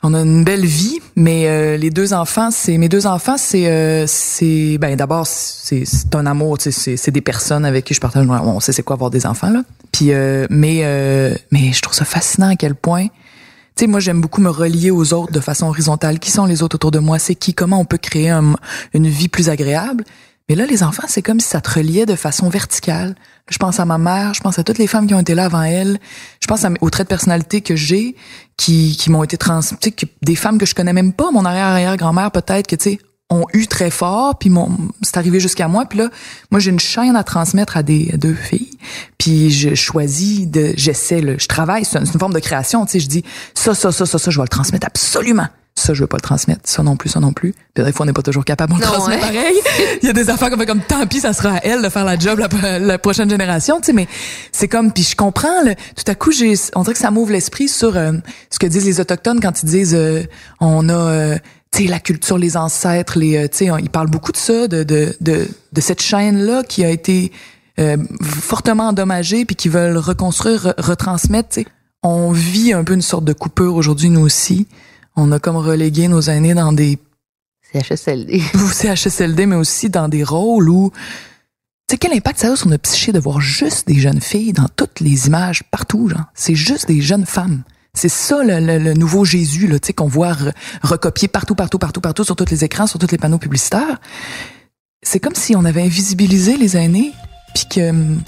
[0.00, 3.66] on a une belle vie, mais euh, les deux enfants, c'est mes deux enfants, c'est
[3.66, 8.00] euh, c'est ben d'abord c'est c'est un amour, c'est c'est des personnes avec qui je
[8.00, 8.24] partage.
[8.28, 9.62] On sait c'est quoi avoir des enfants là.
[9.90, 10.84] Puis euh, mais
[11.50, 13.08] mais je trouve ça fascinant à quel point.
[13.86, 16.18] Moi j'aime beaucoup me relier aux autres de façon horizontale.
[16.18, 17.18] Qui sont les autres autour de moi?
[17.18, 17.54] C'est qui?
[17.54, 20.04] Comment on peut créer une vie plus agréable?
[20.48, 23.14] Mais là, les enfants, c'est comme si ça te reliait de façon verticale.
[23.50, 25.44] Je pense à ma mère, je pense à toutes les femmes qui ont été là
[25.44, 25.98] avant elle.
[26.40, 28.16] Je pense à, aux traits de personnalité que j'ai,
[28.56, 29.78] qui, qui m'ont été transmis,
[30.22, 32.98] des femmes que je connais même pas, mon arrière-arrière-grand-mère peut-être, que tu sais,
[33.30, 34.70] ont eu très fort, puis mon,
[35.02, 35.84] c'est arrivé jusqu'à moi.
[35.84, 36.08] Puis là,
[36.50, 38.70] moi, j'ai une chaîne à transmettre à des deux filles.
[39.18, 42.86] Puis je choisis de, j'essaie, je travaille, c'est une, forme de création.
[42.86, 45.94] Tu sais, je dis ça, ça, ça, ça, ça, je vais le transmettre absolument ça
[45.94, 47.54] je veux pas le transmettre, ça non plus, ça non plus.
[47.74, 49.32] Puis des fois on n'est pas toujours capable de le transmettre hein?
[49.32, 49.56] pareil.
[50.02, 52.04] Il y a des affaires comme comme tant pis, ça sera à elle de faire
[52.04, 54.08] la job la, prochaine génération, tu sais mais
[54.52, 57.32] c'est comme puis je comprends le, tout à coup j'ai on dirait que ça m'ouvre
[57.32, 58.12] l'esprit sur euh,
[58.50, 60.24] ce que disent les autochtones quand ils disent euh,
[60.60, 61.38] on a euh,
[61.78, 64.82] tu sais la culture les ancêtres les tu sais ils parlent beaucoup de ça de
[64.82, 67.32] de de, de cette chaîne là qui a été
[68.22, 71.66] fortement endommagée puis qui veulent reconstruire retransmettre, tu sais.
[72.02, 74.66] On vit un peu une sorte de coupure aujourd'hui nous aussi
[75.18, 76.98] on a comme relégué nos aînés dans des
[77.72, 78.40] CHSLD.
[78.72, 80.92] CHSLD, mais aussi dans des rôles où
[81.88, 84.52] tu sais, quel impact ça a sur notre psyché de voir juste des jeunes filles
[84.52, 86.26] dans toutes les images, partout, genre.
[86.34, 87.62] C'est juste des jeunes femmes.
[87.98, 90.36] C'est ça le, nouveau Jésus, là, tu sais, qu'on voit
[90.84, 93.98] recopier partout, partout, partout, partout, sur tous les écrans, sur tous les panneaux publicitaires.
[95.02, 97.12] C'est comme si on avait invisibilisé les aînés,
[97.56, 98.20] puis que hum,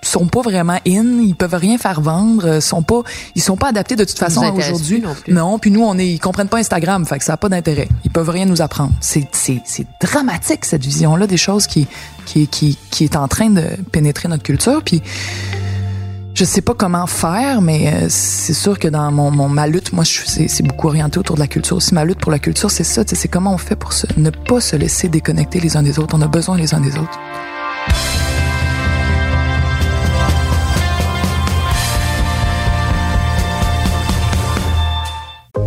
[0.00, 3.02] sont pas vraiment in, ils peuvent rien faire vendre, euh, sont pas,
[3.34, 5.04] ils sont pas adaptés de toute façon aujourd'hui.
[5.28, 7.88] Non, puis nous on est, ils comprennent pas Instagram, fait que ça a pas d'intérêt.
[8.06, 8.92] Ils peuvent rien nous apprendre.
[9.02, 11.86] C'est c'est c'est dramatique cette vision là des choses qui
[12.24, 15.02] qui qui qui est en train de pénétrer notre culture puis
[16.42, 19.92] je sais pas comment faire, mais euh, c'est sûr que dans mon, mon ma lutte,
[19.92, 21.94] moi, c'est beaucoup orienté autour de la culture aussi.
[21.94, 23.04] Ma lutte pour la culture, c'est ça.
[23.06, 26.16] C'est comment on fait pour se, ne pas se laisser déconnecter les uns des autres.
[26.18, 27.16] On a besoin les uns des autres.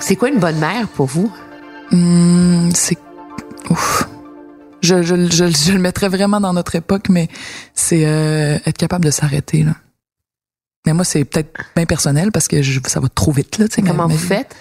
[0.00, 1.32] C'est quoi une bonne mère pour vous?
[1.92, 2.98] Hum, c'est...
[3.70, 4.08] Ouf.
[4.80, 7.28] Je, je, je, le mettrais vraiment dans notre époque, mais
[7.74, 9.64] c'est euh, être capable de s'arrêter.
[9.64, 9.74] Là.
[10.86, 13.58] Mais moi, c'est peut-être bien personnel parce que je, ça va trop vite.
[13.58, 14.54] Là, Comment vous faites?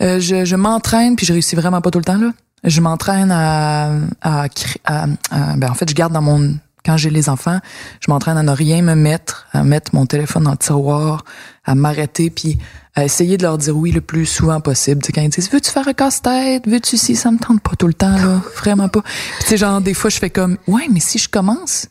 [0.00, 2.18] Euh, je, je m'entraîne, puis je réussis vraiment pas tout le temps.
[2.18, 2.32] là.
[2.64, 4.46] Je m'entraîne à, à,
[4.84, 7.58] à, à, ben, en fait, je garde dans mon quand j'ai les enfants,
[8.00, 11.24] je m'entraîne à ne rien me mettre, à mettre mon téléphone dans le tiroir,
[11.64, 12.58] à m'arrêter, puis
[12.94, 15.00] à essayer de leur dire oui le plus souvent possible.
[15.02, 17.76] Tu sais, quand ils disent veux-tu faire un casse-tête, veux-tu si ça me tente pas
[17.78, 19.02] tout le temps là, vraiment pas.
[19.02, 21.86] Puis tu sais genre des fois je fais comme ouais mais si je commence,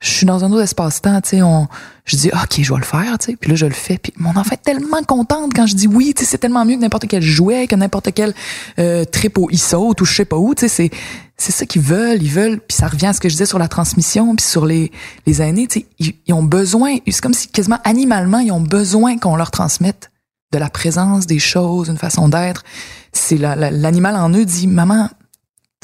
[0.00, 1.68] je suis dans un autre espace-temps, tu sais, on,
[2.04, 4.12] je dis, OK, je vais le faire, tu sais, puis là, je le fais, puis
[4.18, 6.82] mon enfant est tellement contente quand je dis oui, tu sais, c'est tellement mieux que
[6.82, 8.34] n'importe quel jouet, que n'importe quel
[8.78, 10.90] euh, trip au ISO ou je sais pas où, tu sais, c'est,
[11.36, 13.58] c'est ça qu'ils veulent, ils veulent, puis ça revient à ce que je disais sur
[13.58, 14.90] la transmission, puis sur les,
[15.26, 18.60] les aînés, tu sais, ils, ils ont besoin, c'est comme si quasiment animalement, ils ont
[18.60, 20.10] besoin qu'on leur transmette
[20.52, 22.64] de la présence des choses, une façon d'être.
[23.12, 25.10] C'est l'animal en eux dit, maman,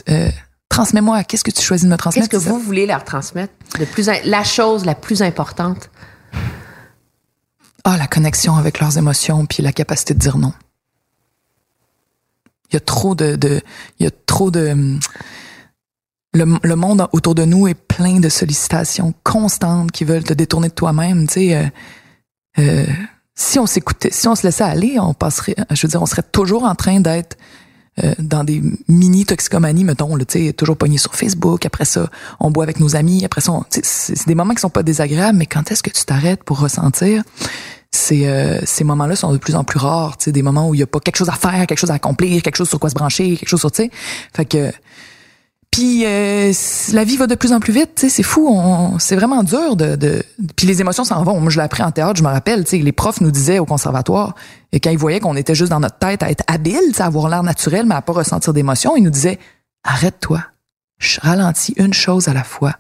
[0.09, 0.31] euh,
[0.69, 2.29] transmets-moi, qu'est-ce que tu choisis de me transmettre?
[2.29, 3.53] Qu'est-ce que vous voulez leur transmettre?
[3.93, 5.91] Plus, la chose la plus importante?
[7.85, 10.53] Ah, la connexion avec leurs émotions, puis la capacité de dire non.
[12.71, 13.61] Il y a trop de, de
[13.99, 14.99] il y a trop de,
[16.35, 20.69] le, le, monde autour de nous est plein de sollicitations constantes qui veulent te détourner
[20.69, 21.57] de toi-même, tu sais.
[21.57, 21.67] Euh,
[22.59, 22.87] euh,
[23.35, 26.23] si on s'écoutait, si on se laissait aller, on passerait, je veux dire, on serait
[26.23, 27.37] toujours en train d'être
[28.03, 31.67] euh, dans des mini toxicomanies, mettons, tu sais, toujours pogné sur Facebook.
[31.67, 32.09] Après ça,
[32.41, 33.25] on boit avec nos amis.
[33.25, 36.43] Après ça, c'est des moments qui sont pas désagréables, mais quand est-ce que tu t'arrêtes
[36.45, 37.23] pour ressentir?
[37.91, 40.75] C'est euh, ces moments-là sont de plus en plus rares, tu sais, des moments où
[40.75, 42.81] il y a pas quelque chose à faire, quelque chose à accomplir, quelque chose sur
[42.81, 43.91] quoi se brancher, quelque chose sur, tu sais.
[44.35, 44.73] Fait que
[45.73, 46.53] Puis euh,
[46.93, 49.97] la vie va de plus en plus vite, c'est fou, on, c'est vraiment dur de,
[49.97, 50.23] de
[50.55, 51.41] puis les émotions s'en vont.
[51.41, 54.35] Moi, je l'ai appris en théâtre, je me rappelle, les profs nous disaient au conservatoire,
[54.73, 57.31] et quand ils voyaient qu'on était juste dans notre tête à être habile, à avoir
[57.31, 59.39] l'air naturel, mais à pas ressentir d'émotions, ils nous disaient
[59.83, 60.45] arrête-toi,
[60.99, 62.75] je ralentis une chose à la fois.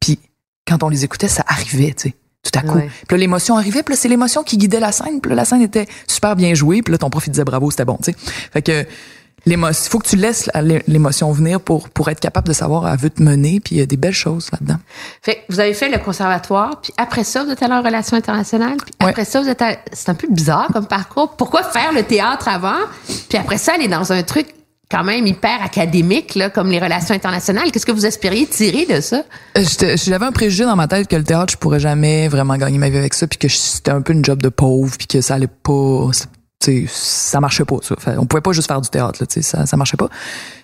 [0.00, 0.18] Puis
[0.66, 2.78] quand on les écoutait, ça arrivait, tu sais tout à coup.
[3.08, 5.20] Puis l'émotion arrivait, puis c'est l'émotion qui guidait la scène.
[5.20, 7.70] Puis là, la scène était super bien jouée, puis là, ton prof, il disait bravo,
[7.70, 8.16] c'était bon, tu sais.
[8.52, 8.86] Fait que
[9.48, 10.50] l'émotion, il faut que tu laisses
[10.86, 13.82] l'émotion venir pour pour être capable de savoir à veut te mener, puis il y
[13.82, 14.78] a des belles choses là-dedans.
[15.22, 18.76] Fait vous avez fait le conservatoire, puis après ça, vous êtes allé en relations internationales,
[18.76, 21.36] puis après ça, vous êtes c'est un peu bizarre comme parcours.
[21.36, 22.78] Pourquoi faire le théâtre avant,
[23.28, 24.54] puis après ça, aller dans un truc
[24.90, 27.70] quand même hyper académique, là, comme les relations internationales.
[27.70, 29.22] Qu'est-ce que vous espériez tirer de ça?
[29.56, 29.62] Euh,
[29.96, 32.88] j'avais un préjugé dans ma tête que le théâtre, je pourrais jamais vraiment gagner ma
[32.88, 35.34] vie avec ça, puis que c'était un peu une job de pauvre, puis que ça
[35.34, 36.10] allait pas,
[36.88, 37.76] ça marchait pas.
[37.82, 37.94] Ça.
[38.18, 40.08] on pouvait pas juste faire du théâtre, là, ça, ça marchait pas.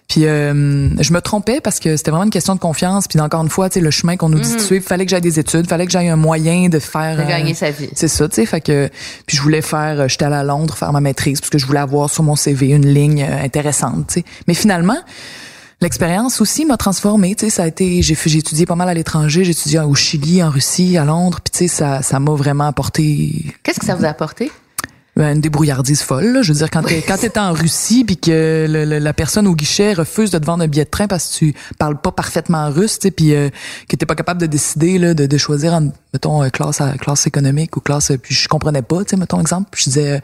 [0.08, 3.08] Puis euh, je me trompais parce que c'était vraiment une question de confiance.
[3.08, 4.60] Puis encore une fois, tu sais, le chemin qu'on nous dit de mhm.
[4.60, 7.16] suivre, fallait que j'aille des études, fallait que j'aille un moyen de faire.
[7.16, 7.88] De gagner euh, sa vie.
[7.94, 8.46] C'est ça, tu sais.
[8.46, 8.90] Fait que
[9.26, 11.66] puis je voulais faire, euh, j'étais allée à Londres faire ma maîtrise parce que je
[11.66, 14.24] voulais avoir sur mon CV une ligne intéressante, tu sais.
[14.46, 14.98] Mais finalement.
[15.80, 18.94] L'expérience aussi m'a transformée, tu sais, ça a été j'ai j'ai étudié pas mal à
[18.94, 22.32] l'étranger, j'ai étudié au Chili, en Russie, à Londres, puis tu sais ça ça m'a
[22.32, 24.50] vraiment apporté Qu'est-ce que ça vous a apporté?
[25.16, 26.40] Une débrouillardise folle.
[26.42, 29.92] Je veux dire, quand t'es quand t'es en Russie puis que la personne au guichet
[29.92, 32.98] refuse de te vendre un billet de train parce que tu parles pas parfaitement russe,
[32.98, 33.48] tu puis euh,
[33.88, 37.26] que t'es pas capable de décider là, de, de choisir, en, mettons, euh, classe classe
[37.26, 40.20] économique ou classe, euh, puis je comprenais pas, tu mettons exemple, je disais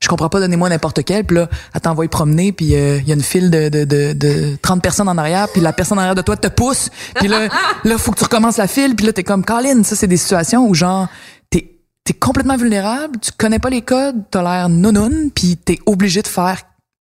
[0.00, 1.22] je comprends pas, donnez-moi n'importe quel.
[1.24, 4.56] Puis là, elle t'envoie promener, puis il y a une file de, de, de, de
[4.60, 6.90] 30 personnes en arrière, puis la personne en arrière de toi te pousse.
[7.14, 7.46] Puis là,
[7.84, 10.16] là, faut que tu recommences la file, puis là, t'es comme, Colin, ça, c'est des
[10.16, 11.06] situations où genre,
[12.04, 16.28] t'es complètement vulnérable, tu connais pas les codes, t'as l'air non puis t'es obligé de
[16.28, 16.62] faire,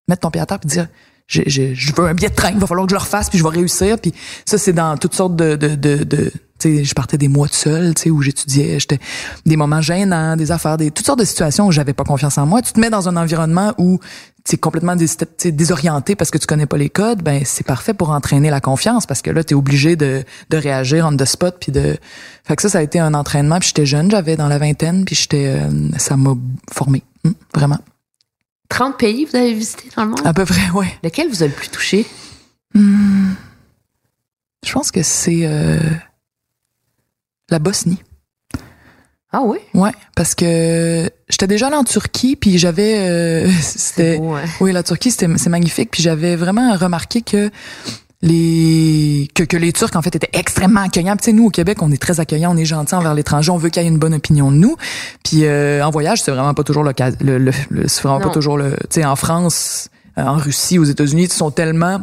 [0.09, 0.89] mettre ton pied à terre puis dire,
[1.27, 3.29] je, je, je, veux un billet de train, il va falloir que je le refasse,
[3.29, 3.99] puis je vais réussir.
[3.99, 5.57] Puis ça, c'est dans toutes sortes de...
[5.57, 8.81] de, de, de tu sais, je partais des mois de seul, tu sais, où j'étudiais,
[8.81, 8.99] j'étais
[9.45, 12.47] des moments gênants, des affaires, des toutes sortes de situations où j'avais pas confiance en
[12.47, 12.63] moi.
[12.63, 13.99] Tu te mets dans un environnement où
[14.47, 18.49] c'est complètement désorienté parce que tu connais pas les codes, ben c'est parfait pour entraîner
[18.49, 21.73] la confiance parce que là tu es obligé de, de réagir on the spot puis
[21.73, 21.99] de
[22.45, 25.05] fait que ça ça a été un entraînement puis j'étais jeune, j'avais dans la vingtaine
[25.05, 26.35] puis j'étais euh, ça m'a
[26.73, 27.79] formé, hum, vraiment.
[28.69, 30.21] 30 pays vous avez visité dans le monde?
[30.25, 30.93] À peu près, ouais.
[31.03, 32.07] Lequel vous a le plus touché?
[32.75, 33.35] Hum,
[34.65, 35.79] Je pense que c'est euh,
[37.51, 38.03] la Bosnie.
[39.39, 39.59] Ah oui?
[39.75, 42.95] Ouais, parce que j'étais déjà allée en Turquie, puis j'avais...
[43.01, 44.19] Euh, c'était
[44.61, 47.51] Oui, la Turquie, c'était c'est magnifique, puis j'avais vraiment remarqué que
[48.23, 51.17] les que, que les Turcs en fait étaient extrêmement accueillants.
[51.17, 53.59] Tu sais, nous au Québec, on est très accueillants, on est gentils envers l'étranger, on
[53.59, 54.77] veut qu'il y ait une bonne opinion de nous.
[55.23, 57.11] Puis euh, en voyage, c'est vraiment pas toujours le cas.
[57.21, 57.53] Le, le,
[57.89, 58.71] c'est vraiment pas toujours le.
[58.71, 62.01] Tu sais, en France, en Russie, aux États-Unis, ils sont tellement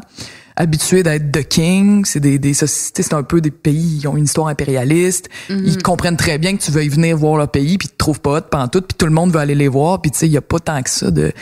[0.56, 2.06] habitués d'être the king.
[2.06, 5.30] C'est des, des sociétés, c'est un peu des pays qui ont une histoire impérialiste.
[5.50, 5.64] Mhm.
[5.66, 8.22] Ils comprennent très bien que tu veuilles venir voir leur pays, puis tu te trouves
[8.22, 10.02] pas de tout, puis tout le monde veut aller les voir.
[10.02, 11.34] Puis tu sais, il y a pas tant que ça de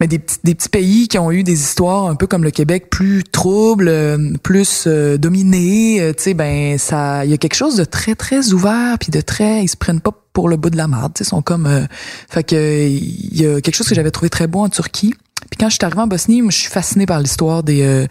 [0.00, 2.50] mais des petits, des petits pays qui ont eu des histoires un peu comme le
[2.50, 7.38] Québec plus troubles, euh, plus euh, dominés, euh, tu sais ben ça il y a
[7.38, 10.56] quelque chose de très très ouvert puis de très ils se prennent pas pour le
[10.56, 11.86] bout de la marde, tu sais sont comme
[12.28, 15.14] fait que il y a quelque chose que j'avais trouvé très beau en Turquie.
[15.50, 18.06] Puis quand je suis arrivée en Bosnie, moi, je suis fascinée par l'histoire des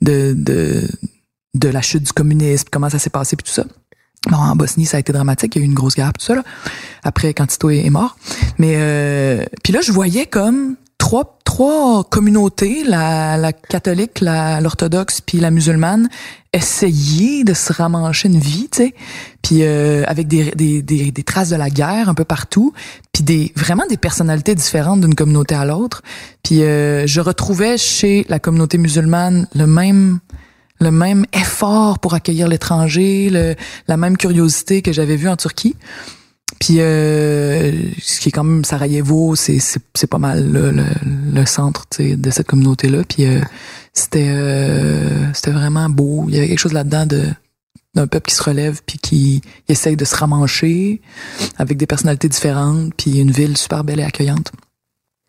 [0.00, 0.88] de, de
[1.54, 3.64] de la chute du communisme, comment ça s'est passé puis tout ça.
[4.28, 5.56] Bon, en Bosnie, ça a été dramatique.
[5.56, 6.34] Il y a eu une grosse guerre, tout ça.
[6.34, 6.42] Là.
[7.02, 8.16] Après, quand Tito est, mort.
[8.58, 15.40] Mais euh, puis là, je voyais comme trois trois communautés, la, la catholique, l'orthodoxe, puis
[15.40, 16.08] la musulmane,
[16.52, 18.94] essayer de se ramancher une vie, tu sais,
[19.42, 22.72] puis euh, avec des, des, des, traces de la guerre un peu partout,
[23.12, 26.02] puis des vraiment des personnalités différentes d'une communauté à l'autre.
[26.44, 30.20] Puis euh, je retrouvais chez la communauté musulmane le même
[30.78, 35.76] le même effort pour accueillir l'étranger, la même curiosité que j'avais vu en Turquie.
[36.60, 40.72] Puis euh, ce qui est quand même Sarajevo, c'est c'est pas mal le,
[41.32, 43.02] le, centre de cette communauté là.
[43.02, 43.40] Puis euh,
[43.94, 46.26] c'était euh, c'était vraiment beau.
[46.28, 47.24] Il y avait quelque chose là-dedans de
[47.96, 51.00] d'un peuple qui se relève puis qui essaye de se ramancher
[51.56, 54.52] avec des personnalités différentes puis une ville super belle et accueillante.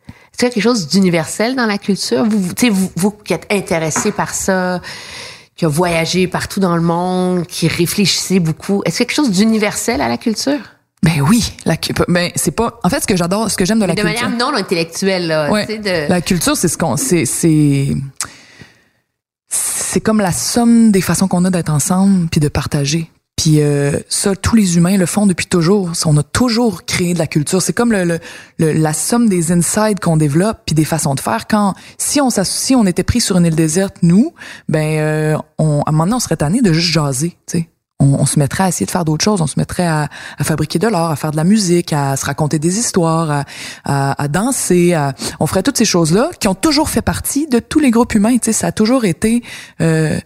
[0.08, 2.26] Est-ce qu'il y a quelque chose d'universel dans la culture?
[2.26, 4.82] Vous, vous, vous, vous qui êtes intéressé par ça,
[5.56, 10.08] qui a voyagé partout dans le monde, qui réfléchissait beaucoup, est-ce quelque chose d'universel à
[10.08, 10.60] la culture?
[11.03, 11.75] Ben oui, la
[12.07, 14.13] ben c'est pas en fait ce que j'adore, ce que j'aime de la culture.
[14.13, 16.07] De manière non intellectuelle là, de...
[16.09, 17.87] La culture c'est ce qu'on c'est c'est
[19.49, 23.09] c'est comme la somme des façons qu'on a d'être ensemble puis de partager.
[23.35, 25.91] Puis euh, ça, tous les humains le font depuis toujours.
[26.05, 27.59] On a toujours créé de la culture.
[27.61, 28.19] C'est comme le, le-
[28.59, 31.47] le- la somme des insides qu'on développe puis des façons de faire.
[31.47, 34.33] Quand si on s'associe, on était pris sur une île déserte, nous,
[34.69, 37.35] ben euh, on, à un moment donné, on serait tanné de juste jaser.
[37.47, 37.69] Tu sais,
[38.01, 39.41] on, se mettrait à essayer de faire d'autres choses.
[39.41, 40.09] On se mettrait à,
[40.41, 43.43] fabriquer de l'art, à faire de la musique, à se raconter des histoires, à,
[43.85, 44.97] à, à danser.
[45.39, 48.37] on ferait toutes ces choses-là qui ont toujours fait partie de tous les groupes humains.
[48.37, 49.43] Tu sais, ça a toujours été.
[49.81, 50.19] euh,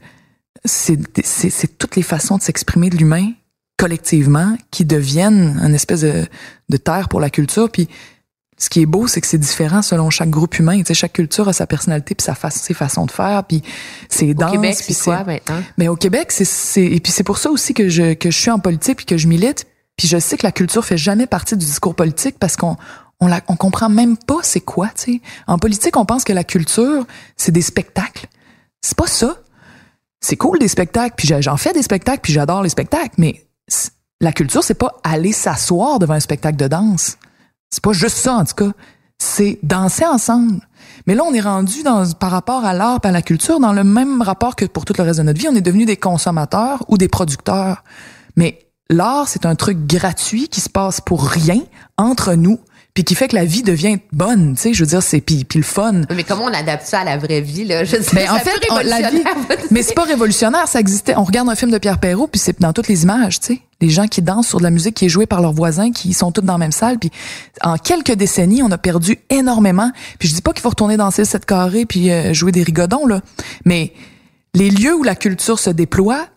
[0.65, 3.31] c'est toutes les façons de s'exprimer de l'humain
[3.77, 6.25] collectivement qui deviennent une espèce de,
[6.69, 7.69] de terre pour la culture.
[7.69, 7.89] Puis
[8.58, 10.78] ce qui est beau, c'est que c'est différent selon chaque groupe humain.
[10.80, 13.62] Tu sais, chaque culture a sa personnalité puis sa fa- ses façons de faire puis
[14.10, 14.52] ses Au danses.
[14.52, 15.62] Québec, c'est quoi maintenant?
[15.78, 18.38] mais au Québec, c'est c'est et puis c'est pour ça aussi que je que je
[18.39, 19.65] suis en politique puis que je milite.
[19.98, 22.78] Puis je sais que la culture fait jamais partie du discours politique parce qu'on
[23.20, 25.22] on la on comprend même pas c'est quoi, tu sais.
[25.48, 27.06] En politique, on pense que la culture,
[27.38, 28.28] c'est des spectacles.
[28.82, 29.38] C'est pas ça.
[30.22, 33.46] C'est cool des spectacles, puis j'en fais des spectacles, puis j'adore les spectacles, mais
[34.22, 37.18] la culture, c'est pas aller s'asseoir devant un spectacle de danse.
[37.69, 38.71] C'est pas juste ça, en tout cas.
[39.17, 40.60] C'est danser ensemble.
[41.08, 41.84] Mais là, on est rendu
[42.19, 44.93] par rapport à l'art et à la culture dans le même rapport que pour tout
[44.97, 45.47] le reste de notre vie.
[45.49, 47.84] On est devenu des consommateurs ou des producteurs.
[48.36, 51.62] Mais l'art, c'est un truc gratuit qui se passe pour rien
[51.97, 52.60] entre nous,
[52.95, 54.55] puis qui fait que la vie devient bonne.
[54.55, 56.01] Tu sais, je veux dire, c'est puis, puis le fun.
[56.15, 57.84] Mais comment on adapte ça à la vraie vie, là?
[57.84, 59.21] Je sais, Mais en fait, on- la vie,
[59.71, 61.13] mais c'est pas révolutionnaire, ça existait.
[61.17, 63.60] On regarde un film de Pierre Perrault, puis c'est dans toutes les images, tu sais.
[63.81, 66.13] Les gens qui dansent sur de la musique qui est jouée par leurs voisins, qui
[66.13, 67.12] sont tous dans la même salle, puis
[67.62, 69.91] en quelques décennies, on a perdu énormément.
[70.17, 73.05] Puis je dis pas qu'il faut retourner danser 7 carré puis euh, jouer des rigodons
[73.05, 73.19] là,
[73.65, 73.91] mais
[74.53, 76.27] les lieux où la culture se déploie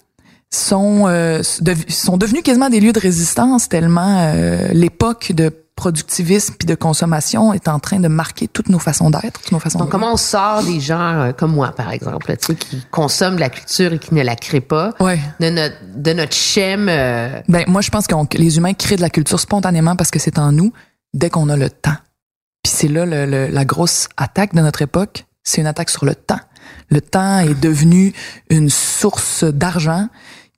[0.51, 1.43] sont euh,
[1.89, 7.53] sont devenus quasiment des lieux de résistance tellement euh, l'époque de productivisme puis de consommation
[7.53, 10.17] est en train de marquer toutes nos façons d'être, toutes nos façons Donc, comment on
[10.17, 13.93] sort des gens euh, comme moi, par exemple, tu sais, qui consomment de la culture
[13.93, 15.21] et qui ne la créent pas, Ouais.
[15.41, 19.01] de notre, de notre schème, euh, Ben moi je pense que les humains créent de
[19.03, 20.73] la culture spontanément parce que c'est en nous
[21.15, 21.97] dès qu'on a le temps.
[22.65, 26.05] Puis c'est là le- le- la grosse attaque de notre époque, c'est une attaque sur
[26.05, 26.41] le temps.
[26.91, 28.13] Le temps est devenu
[28.51, 30.09] une source d'argent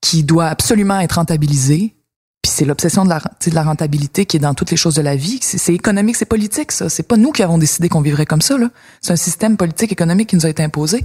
[0.01, 1.95] qui doit absolument être rentabilisée.
[2.43, 5.03] Puis c'est l'obsession de la, de la rentabilité qui est dans toutes les choses de
[5.03, 5.39] la vie.
[5.43, 6.89] C'est c'est économique, c'est politique, ça.
[6.89, 8.71] C'est pas nous qui avons décidé qu'on vivrait comme ça, là.
[9.01, 11.05] C'est un système politique, économique qui nous a été imposé.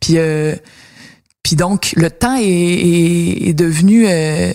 [0.00, 0.54] Puis euh,
[1.46, 4.52] puis donc, le temps est, est, est devenu euh,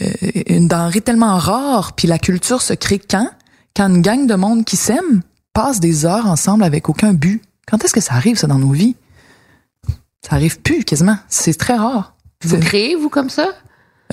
[0.47, 3.29] une denrée tellement rare, puis la culture se crée quand?
[3.73, 5.21] Quand une gang de monde qui s'aime
[5.53, 7.41] passe des heures ensemble avec aucun but.
[7.65, 8.97] Quand est-ce que ça arrive, ça, dans nos vies?
[10.21, 11.17] Ça arrive plus, quasiment.
[11.29, 12.15] C'est très rare.
[12.43, 13.47] vous créez, vous, comme ça?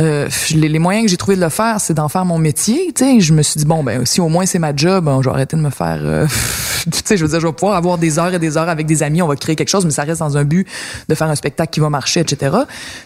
[0.00, 2.92] Euh, les, les moyens que j'ai trouvé de le faire, c'est d'en faire mon métier.
[2.94, 5.22] Tu sais, je me suis dit bon ben si au moins c'est ma job, bon,
[5.22, 5.98] je vais arrêter de me faire.
[6.02, 6.26] euh,
[6.84, 8.86] tu sais, je veux dire, je vais pouvoir avoir des heures et des heures avec
[8.86, 10.66] des amis, on va créer quelque chose, mais ça reste dans un but
[11.08, 12.56] de faire un spectacle qui va marcher, etc.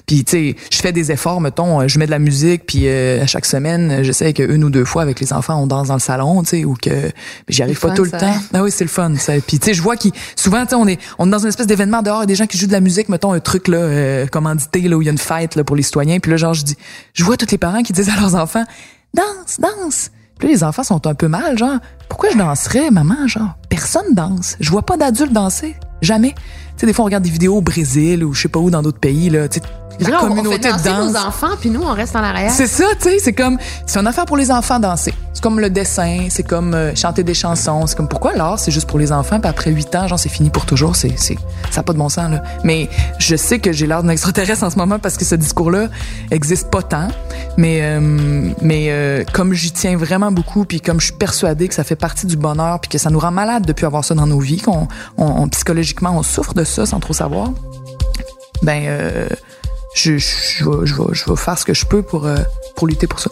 [0.06, 2.82] Puis tu sais, je fais des efforts, mettons, euh, je mets de la musique, puis
[2.86, 5.88] euh, à chaque semaine, j'essaie que une ou deux fois avec les enfants, on danse
[5.88, 6.90] dans le salon, tu sais, ou que
[7.48, 8.18] j'y arrive pas fun, tout le ça.
[8.18, 8.34] temps.
[8.54, 9.14] Ah oui, c'est le fun.
[9.16, 9.32] Ça.
[9.46, 11.48] Puis tu sais, je vois qui souvent, tu sais, on est on est dans une
[11.48, 13.78] espèce d'événement dehors, et des gens qui jouent de la musique, mettons un truc là,
[13.78, 16.18] euh, commandité là où il y a une fête là pour les citoyens.
[16.20, 16.76] Puis là, genre, je dis,
[17.14, 18.64] je vois tous les parents qui disent à leurs enfants,
[19.14, 20.10] danse, danse.
[20.38, 24.12] Puis là, les enfants sont un peu mal, genre, pourquoi je danserais, maman, genre, personne
[24.14, 24.56] danse.
[24.60, 26.32] Je vois pas d'adultes danser, jamais.
[26.32, 28.70] Tu sais, des fois, on regarde des vidéos au Brésil ou je sais pas où
[28.70, 29.66] dans d'autres pays là, tu sais,
[30.00, 31.12] la Là, on- on communauté fait de danser danse.
[31.12, 32.50] nos enfants, puis nous, on reste en arrière.
[32.50, 35.14] C'est ça, tu sais, c'est comme c'est une affaire pour les enfants danser.
[35.42, 38.86] Comme le dessin, c'est comme euh, chanter des chansons, c'est comme pourquoi l'art c'est juste
[38.88, 41.82] pour les enfants puis après 8 ans genre c'est fini pour toujours, c'est ça a
[41.82, 42.42] pas de bon sens là.
[42.62, 45.88] Mais je sais que j'ai l'air d'un extraterrestre en ce moment parce que ce discours-là
[46.30, 47.08] existe pas tant,
[47.56, 51.74] mais euh, mais euh, comme j'y tiens vraiment beaucoup puis comme je suis persuadée que
[51.74, 54.14] ça fait partie du bonheur puis que ça nous rend malade de plus avoir ça
[54.14, 54.86] dans nos vies, qu'on
[55.18, 57.50] on, on- psychologiquement on souffre de ça sans trop savoir.
[58.62, 59.26] Ben
[59.96, 60.18] je, je,
[60.58, 62.28] je, vais, je, vais, je vais faire ce que je peux pour,
[62.76, 63.28] pour lutter pour ça.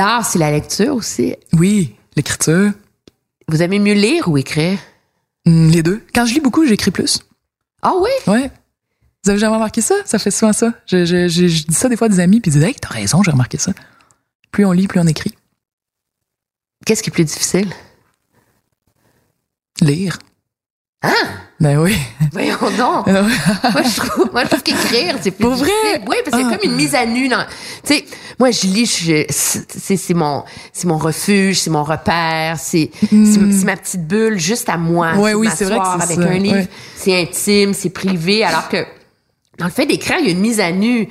[0.00, 1.36] L'art, c'est la lecture aussi.
[1.52, 2.72] Oui, l'écriture,
[3.48, 4.78] Vous aimez mieux lire ou écrire?
[5.44, 6.02] hum, les deux.
[6.14, 7.20] Quand je lis beaucoup, j'écris plus.
[7.82, 8.08] Ah oui?
[8.26, 8.50] Ouais.
[9.22, 9.94] Vous avez jamais remarqué ça?
[10.06, 10.72] Ça fait souvent ça.
[10.86, 12.74] Je, je, je, je dis ça des fois à des amis, puis ils disent Hey,
[12.74, 13.72] t'as raison, j'ai remarqué ça.
[14.50, 15.34] Plus on lit, plus on écrit.
[16.86, 17.68] Qu'est-ce qui est plus difficile?
[19.82, 20.18] Lire.
[21.02, 21.14] Hein?
[21.58, 21.96] Ben oui.
[22.32, 23.06] Voyons donc.
[23.06, 25.70] moi, je trouve, moi, je trouve qu'écrire, c'est plus Pour vrai?
[26.06, 26.56] Oui, parce qu'il y a Ah.
[26.58, 27.44] comme une mise à nu dans,
[27.84, 28.04] tu sais,
[28.38, 33.08] moi, je lis, je- c'est, c'est mon, c'est mon refuge, c'est mon repère, c'est, c'est,
[33.52, 35.14] c'est ma petite bulle juste à moi.
[35.16, 36.56] Ouais, oui, c'est vrai que avec ça, un livre.
[36.56, 36.68] ouais.
[36.96, 38.84] C'est intime, c'est privé, alors que,
[39.58, 41.08] dans le fait d'écrire, il y a une mise à nu.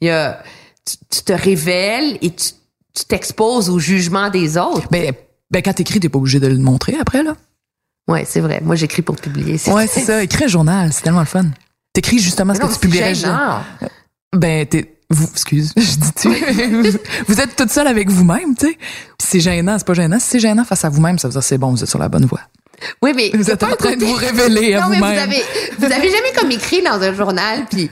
[0.00, 0.42] Il y a,
[0.86, 2.52] tu, tu te révèles et tu,
[2.94, 4.88] tu t'exposes au jugement des autres.
[4.90, 5.12] Ben,
[5.50, 7.36] ben quand t'écris, t'es pas obligé de le montrer après, là.
[8.08, 8.60] Ouais, c'est vrai.
[8.62, 9.58] Moi, j'écris pour publier.
[9.68, 10.22] Ouais, c'est ça.
[10.22, 11.44] Écris un journal, c'est tellement le fun.
[11.92, 13.14] T'écris justement ce que tu publierais.
[13.14, 13.60] gênant.
[14.36, 16.28] Ben, t'es, vous, excuse, je dis tu.
[17.28, 18.74] vous êtes toute seule avec vous-même, tu sais.
[18.76, 20.18] Puis c'est gênant, c'est pas gênant.
[20.20, 22.08] Si c'est gênant face à vous-même, ça veut dire c'est bon, vous êtes sur la
[22.08, 22.40] bonne voie.
[23.02, 25.18] Oui, mais Vous êtes en train de vous révéler à non, mais vous vous-même.
[25.18, 25.42] avez,
[25.78, 27.90] vous avez jamais comme écrit dans un journal, puis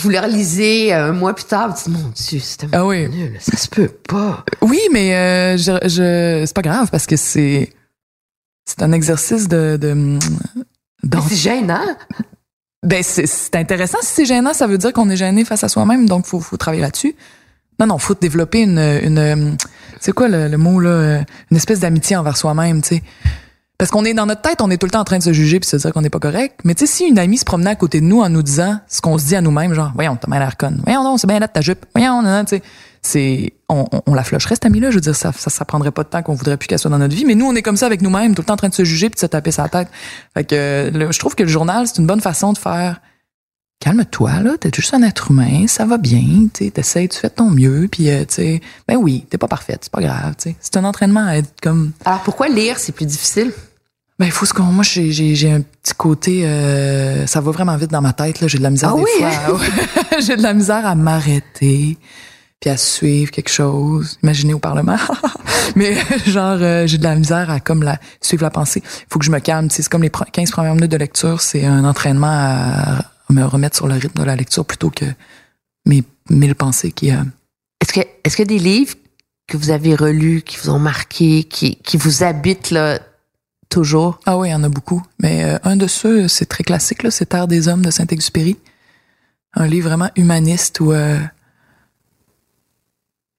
[0.00, 3.08] vous le relisez euh, un mois plus tard, vous dites, mon Dieu, c'était Ah oui.
[3.08, 4.44] nul, ça se peut pas.
[4.60, 7.72] Oui, mais euh, je, je, c'est pas grave parce que c'est,
[8.64, 9.78] c'est un exercice de,
[11.28, 11.84] c'est gênant.
[12.84, 13.98] Ben, c'est, intéressant.
[14.02, 16.56] Si c'est gênant, ça veut dire qu'on est gêné face à soi-même, donc faut, faut
[16.56, 17.14] travailler là-dessus.
[17.78, 19.56] Non, non, faut développer une, une,
[20.00, 23.02] c'est quoi le, le mot là, une espèce d'amitié envers soi-même, tu sais.
[23.82, 25.32] Parce qu'on est dans notre tête, on est tout le temps en train de se
[25.32, 26.60] juger puis se dire qu'on n'est pas correct.
[26.62, 28.78] Mais tu sais, si une amie se promenait à côté de nous en nous disant
[28.86, 30.80] ce qu'on se dit à nous-mêmes, genre, voyons, t'as mal l'air conne.
[30.84, 31.84] Voyons, non, c'est bien là de ta jupe.
[31.92, 32.62] Voyons, non, non, tu sais.
[33.04, 34.90] C'est, on, on, on la flusherait, cette amie-là.
[34.90, 36.90] Je veux dire, ça, ça, ça prendrait pas de temps qu'on voudrait plus qu'elle soit
[36.90, 37.24] dans notre vie.
[37.24, 38.84] Mais nous, on est comme ça avec nous-mêmes, tout le temps en train de se
[38.84, 39.88] juger puis de se taper sa tête.
[40.34, 43.00] Fait que, le- je trouve que le journal, c'est une bonne façon de faire,
[43.80, 47.34] calme-toi, là, t'es juste un être humain, ça va bien, tu t'essayes, tu fais de
[47.34, 50.50] ton mieux, puis, euh, tu sais, ben oui, t'es pas parfaite, c'est pas grave, tu
[50.50, 50.56] sais.
[50.60, 53.52] C'est un entraînement à être comme, Alors, pourquoi lire, c'est plus difficile?
[54.20, 54.62] ben, il faut ce qu'on.
[54.64, 56.42] Moi, j'ai, j'ai, j'ai un petit côté.
[56.46, 58.40] euh, ça va vraiment vite dans ma tête.
[58.40, 58.46] Là.
[58.46, 59.58] J'ai de la misère Ah des oui, fois.
[60.12, 61.98] à- j'ai de la misère à m'arrêter
[62.62, 64.18] puis à suivre quelque chose.
[64.22, 64.96] Imaginez au Parlement.
[65.76, 65.96] Mais
[66.26, 68.82] genre, euh, j'ai de la misère à comme la suivre la pensée.
[68.84, 69.68] Il faut que je me calme.
[69.68, 71.40] C'est comme les pre- 15 premières minutes de lecture.
[71.40, 75.04] C'est un entraînement à, me remettre sur le rythme de la lecture plutôt que
[75.86, 77.10] mes mille pensées qui.
[77.10, 77.16] euh,
[77.80, 78.94] Est-ce que, est-ce que des livres
[79.48, 83.00] que vous avez relus, qui vous ont marqué, qui, qui vous habitent, là,
[83.70, 84.20] toujours?
[84.24, 85.02] Ah oui, il y en a beaucoup.
[85.20, 88.56] Mais euh, un de ceux, c'est très classique, là, c'est Terre des hommes de Saint-Exupéry.
[89.54, 91.18] Un livre vraiment humaniste où euh,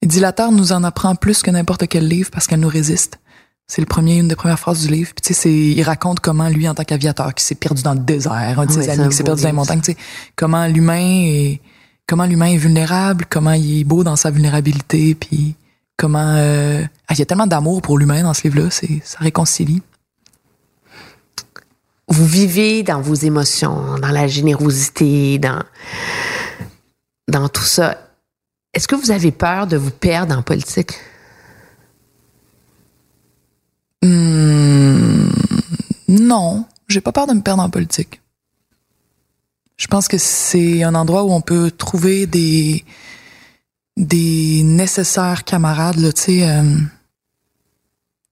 [0.04, 2.68] il dit la Terre nous en apprend plus que n'importe quel livre parce qu'elle nous
[2.68, 3.18] résiste.
[3.66, 5.12] C'est le premier, une des premières phrases du livre.
[5.14, 7.94] Puis tu sais, c'est, il raconte comment lui, en tant qu'aviateur, qui s'est perdu dans
[7.94, 9.96] le désert, un de Ouais, ses amis qui s'est perdu dans les montagnes, tu sais,
[10.36, 11.62] comment l'humain est,
[12.06, 15.54] comment l'humain est vulnérable, comment il est beau dans sa vulnérabilité, puis
[15.96, 19.16] comment, euh, ah, il y a tellement d'amour pour l'humain dans ce livre-là, c'est, ça
[19.20, 19.80] réconcilie.
[22.08, 25.62] Vous vivez dans vos émotions, dans la générosité, dans,
[27.26, 28.03] dans tout ça.
[28.74, 30.92] Est-ce que vous avez peur de vous perdre en politique?
[34.02, 35.28] Hmm,
[36.08, 38.20] non, j'ai pas peur de me perdre en politique.
[39.76, 42.84] Je pense que c'est un endroit où on peut trouver des
[43.96, 46.48] des nécessaires camarades là, tu sais.
[46.48, 46.76] euh,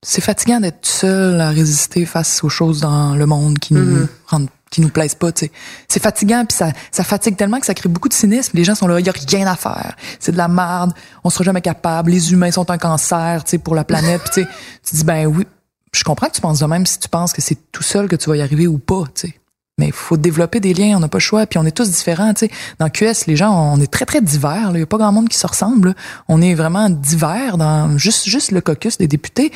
[0.04, 4.08] c'est fatigant d'être seul à résister face aux choses dans le monde qui nous Mhm.
[4.26, 5.52] rendent qui nous plaisent pas, tu sais.
[5.86, 8.50] C'est fatigant puis ça ça fatigue tellement que ça crée beaucoup de cynisme.
[8.54, 9.94] Les gens sont là, il y a rien à faire.
[10.18, 10.92] C'est de la merde,
[11.22, 14.44] on sera jamais capable, les humains sont un cancer, tu sais pour la planète, puis
[14.84, 15.46] tu dis ben oui,
[15.94, 18.16] je comprends que tu penses de même si tu penses que c'est tout seul que
[18.16, 19.34] tu vas y arriver ou pas, tu sais.
[19.78, 21.90] Mais il faut développer des liens, on n'a pas le choix, puis on est tous
[21.90, 22.50] différents, tu sais.
[22.78, 25.28] Dans QS, les gens, on est très très divers, il y a pas grand monde
[25.28, 25.88] qui se ressemble.
[25.88, 25.94] là.
[26.28, 29.50] On est vraiment divers dans juste juste le caucus des députés.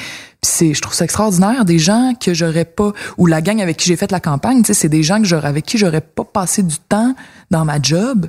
[0.47, 3.89] C'est je trouve ça extraordinaire des gens que j'aurais pas ou la gang avec qui
[3.89, 6.25] j'ai fait la campagne, tu sais, c'est des gens que j'aurais avec qui j'aurais pas
[6.25, 7.15] passé du temps
[7.51, 8.29] dans ma job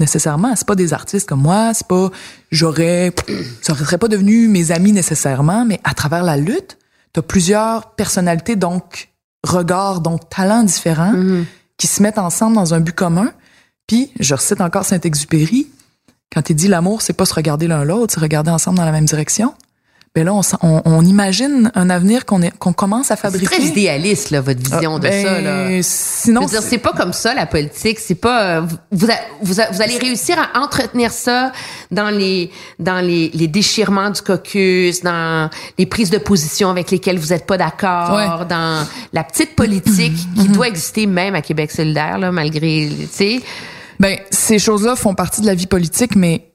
[0.00, 2.10] nécessairement, c'est pas des artistes comme moi, c'est pas
[2.50, 3.12] j'aurais
[3.62, 6.78] ça serait pas devenu mes amis nécessairement, mais à travers la lutte,
[7.12, 9.10] tu as plusieurs personnalités donc
[9.46, 11.12] regards donc talents différents
[11.76, 13.30] qui se mettent ensemble dans un but commun.
[13.86, 15.68] Puis je recite encore Saint-Exupéry
[16.32, 18.92] quand il dit l'amour c'est pas se regarder l'un l'autre, c'est regarder ensemble dans la
[18.92, 19.54] même direction.
[20.14, 23.46] Ben là on, on, on imagine un avenir qu'on qu'on commence à C'est fabriquer.
[23.46, 25.76] très idéaliste, là, votre vision Ah, de ben, ça, là.
[25.76, 27.98] Je Sinon veux dire, c'est pas comme ça la politique.
[28.00, 31.52] C'est pas euh, vous, a- vous, a- vous allez réussir à entretenir ça
[31.90, 37.18] dans les dans les, les déchirements du caucus, dans les prises de position avec lesquelles
[37.18, 38.46] vous êtes pas d'accord, Ouais.
[38.48, 43.40] dans la petite politique qui doit exister même à Québec solidaire là, malgré tu sais.
[44.00, 46.50] Ben, ces choses-là font partie de la vie politique, mais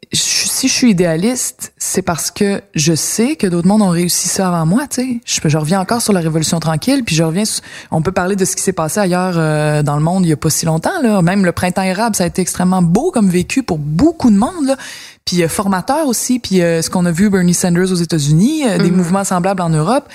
[0.54, 4.48] si je suis idéaliste, c'est parce que je sais que d'autres mondes ont réussi ça
[4.50, 5.20] avant moi, tu sais.
[5.26, 8.36] Je, je reviens encore sur la Révolution tranquille, puis je reviens, sur- on peut parler
[8.36, 10.66] de ce qui s'est passé ailleurs euh, dans le monde il y a pas si
[10.66, 11.22] longtemps, là.
[11.22, 14.66] Même le printemps érable, ça a été extrêmement beau comme vécu pour beaucoup de monde,
[14.66, 14.78] là.
[15.26, 18.78] Puis euh, formateur aussi, puis euh, ce qu'on a vu Bernie Sanders aux États-Unis, euh,
[18.78, 20.06] des mouvements semblables en Europe.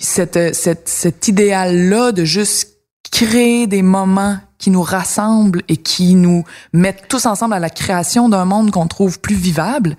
[0.00, 2.75] Cette, euh, cette, cet idéal-là de juste
[3.10, 8.28] créer des moments qui nous rassemblent et qui nous mettent tous ensemble à la création
[8.28, 9.96] d'un monde qu'on trouve plus vivable.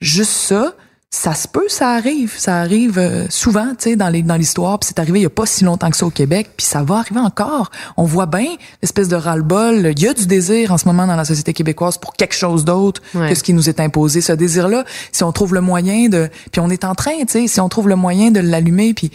[0.00, 0.74] Juste ça,
[1.10, 4.78] ça se peut, ça arrive, ça arrive euh, souvent, tu sais, dans les dans l'histoire.
[4.78, 6.82] Puis c'est arrivé il y a pas si longtemps que ça au Québec, puis ça
[6.82, 7.70] va arriver encore.
[7.96, 8.46] On voit bien
[8.82, 9.92] l'espèce de ras-le-bol.
[9.96, 12.64] Il y a du désir en ce moment dans la société québécoise pour quelque chose
[12.64, 13.30] d'autre Ouais.
[13.30, 14.20] que ce qui nous est imposé.
[14.20, 17.48] Ce désir-là, si on trouve le moyen de, puis on est en train, tu sais,
[17.48, 19.10] si on trouve le moyen de l'allumer, puis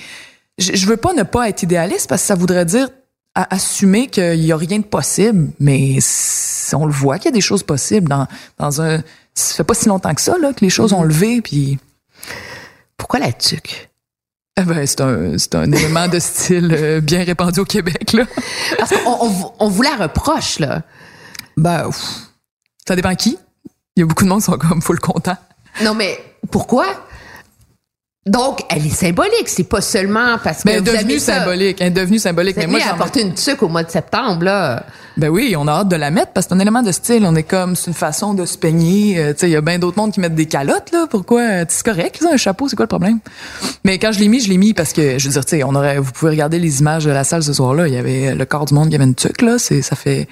[0.57, 2.89] je, je veux pas ne pas être idéaliste parce que ça voudrait dire
[3.35, 5.97] à- assumer qu'il y a rien de possible, mais
[6.73, 8.27] on le voit qu'il y a des choses possibles dans,
[8.57, 9.01] dans un.
[9.35, 11.79] Ça fait pas si longtemps que ça là, que les choses ont levé, puis
[12.97, 13.89] Pourquoi la tuque?
[14.55, 18.25] eh ben, c'est un, c'est un élément de style euh, bien répandu au Québec là.
[18.77, 20.83] Parce qu'on on, on vous la reproche, là.
[21.57, 22.03] Ben, ouf.
[22.87, 23.37] ça dépend qui.
[23.95, 25.37] Il y a beaucoup de monde qui sont comme full content.
[25.83, 26.19] Non, mais
[26.51, 26.85] pourquoi?
[28.25, 29.47] Donc, elle est symbolique.
[29.47, 32.55] C'est pas seulement parce que Mais elle est vous devenue symbolique, elle est devenue symbolique.
[32.55, 34.85] Mais moi, j'en apporter une tuque au mois de septembre, là.
[35.17, 37.25] Ben oui, on a hâte de la mettre parce que c'est un élément de style.
[37.25, 39.19] On est comme, c'est une façon de se peigner.
[39.19, 41.05] Euh, tu sais, il y a bien d'autres mondes qui mettent des calottes, là.
[41.09, 41.65] Pourquoi?
[41.67, 43.19] C'est correct, ça, un chapeau, c'est quoi le problème?
[43.83, 45.63] Mais quand je l'ai mis, je l'ai mis parce que, je veux dire, tu sais,
[45.65, 47.89] on aurait, vous pouvez regarder les images de la salle ce soir-là.
[47.89, 49.59] Il y avait le corps du monde qui avait une tuque, là.
[49.59, 50.29] C'est, ça fait,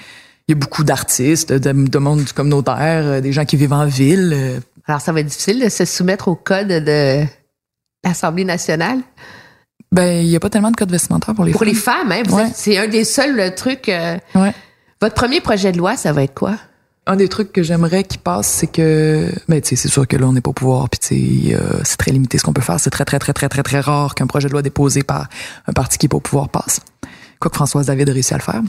[0.48, 3.74] il y a beaucoup d'artistes, de, de monde du communautaire, euh, des gens qui vivent
[3.74, 4.32] en ville.
[4.34, 4.60] euh.
[4.88, 7.24] Alors, ça va être difficile de se soumettre au code de
[8.04, 9.00] l'Assemblée nationale?
[9.92, 11.70] Ben, il y a pas tellement de codes vestimentaires pour les Pour femmes.
[11.70, 12.24] les femmes, hein.
[12.34, 12.48] Ouais.
[12.54, 13.90] C'est un des seuls euh, trucs.
[13.90, 14.54] euh, Ouais.
[15.02, 16.58] votre premier projet de loi, ça va être quoi?
[17.08, 20.16] Un des trucs que j'aimerais qu'il passe, c'est que, ben, tu sais, c'est sûr que
[20.16, 21.08] là, on n'est pas au pouvoir, puis tu
[21.50, 22.80] sais, euh, c'est très limité ce qu'on peut faire.
[22.80, 25.28] C'est très, très, très, très, très, très rare qu'un projet de loi déposé par
[25.68, 26.80] un parti qui est pas au pouvoir passe.
[27.40, 28.62] Quoique Françoise David a réussi à le faire.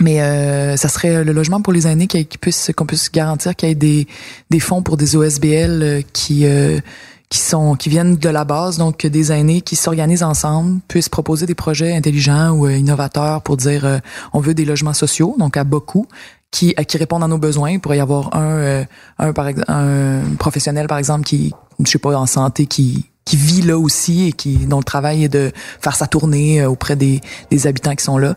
[0.00, 3.56] Mais euh, ça serait le logement pour les aînés qui, qui puisse qu'on puisse garantir
[3.56, 4.06] qu'il y ait des,
[4.50, 6.80] des fonds pour des OSBL qui euh,
[7.28, 11.46] qui sont qui viennent de la base donc des aînés qui s'organisent ensemble puissent proposer
[11.46, 13.98] des projets intelligents ou euh, innovateurs pour dire euh,
[14.32, 16.06] on veut des logements sociaux donc à beaucoup
[16.54, 17.72] qui à qui répondent à nos besoins.
[17.72, 18.84] Il pourrait y avoir un euh,
[19.18, 23.62] un par un professionnel par exemple qui je sais pas en santé qui qui vit
[23.62, 25.50] là aussi et qui dont le travail est de
[25.80, 27.20] faire sa tournée euh, auprès des
[27.50, 28.36] des habitants qui sont là.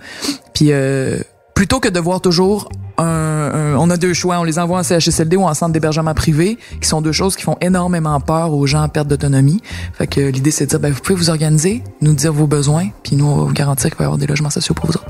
[0.53, 1.19] Puis euh,
[1.58, 4.84] plutôt que de voir toujours un, un- on a deux choix, on les envoie en
[4.84, 8.68] CHSLD ou en centre d'hébergement privé, qui sont deux choses qui font énormément peur aux
[8.68, 9.60] gens en perte d'autonomie.
[9.93, 12.89] Fait que l'idée c'est de dire ben vous pouvez vous organiser, nous dire vos besoins,
[13.03, 14.93] puis nous on va vous garantir qu'il va y avoir des logements sociaux pour vous
[14.97, 15.08] autres.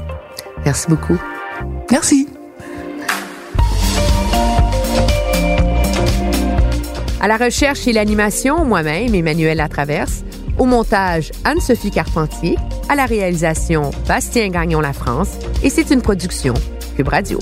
[0.63, 1.17] Merci beaucoup.
[1.91, 2.29] Merci.
[7.19, 10.23] À la recherche et l'animation, moi-même, Emmanuel Latraverse.
[10.57, 12.55] Au montage, Anne-Sophie Carpentier.
[12.89, 15.37] À la réalisation, Bastien Gagnon La France.
[15.63, 16.53] Et c'est une production
[16.95, 17.39] Cube Radio.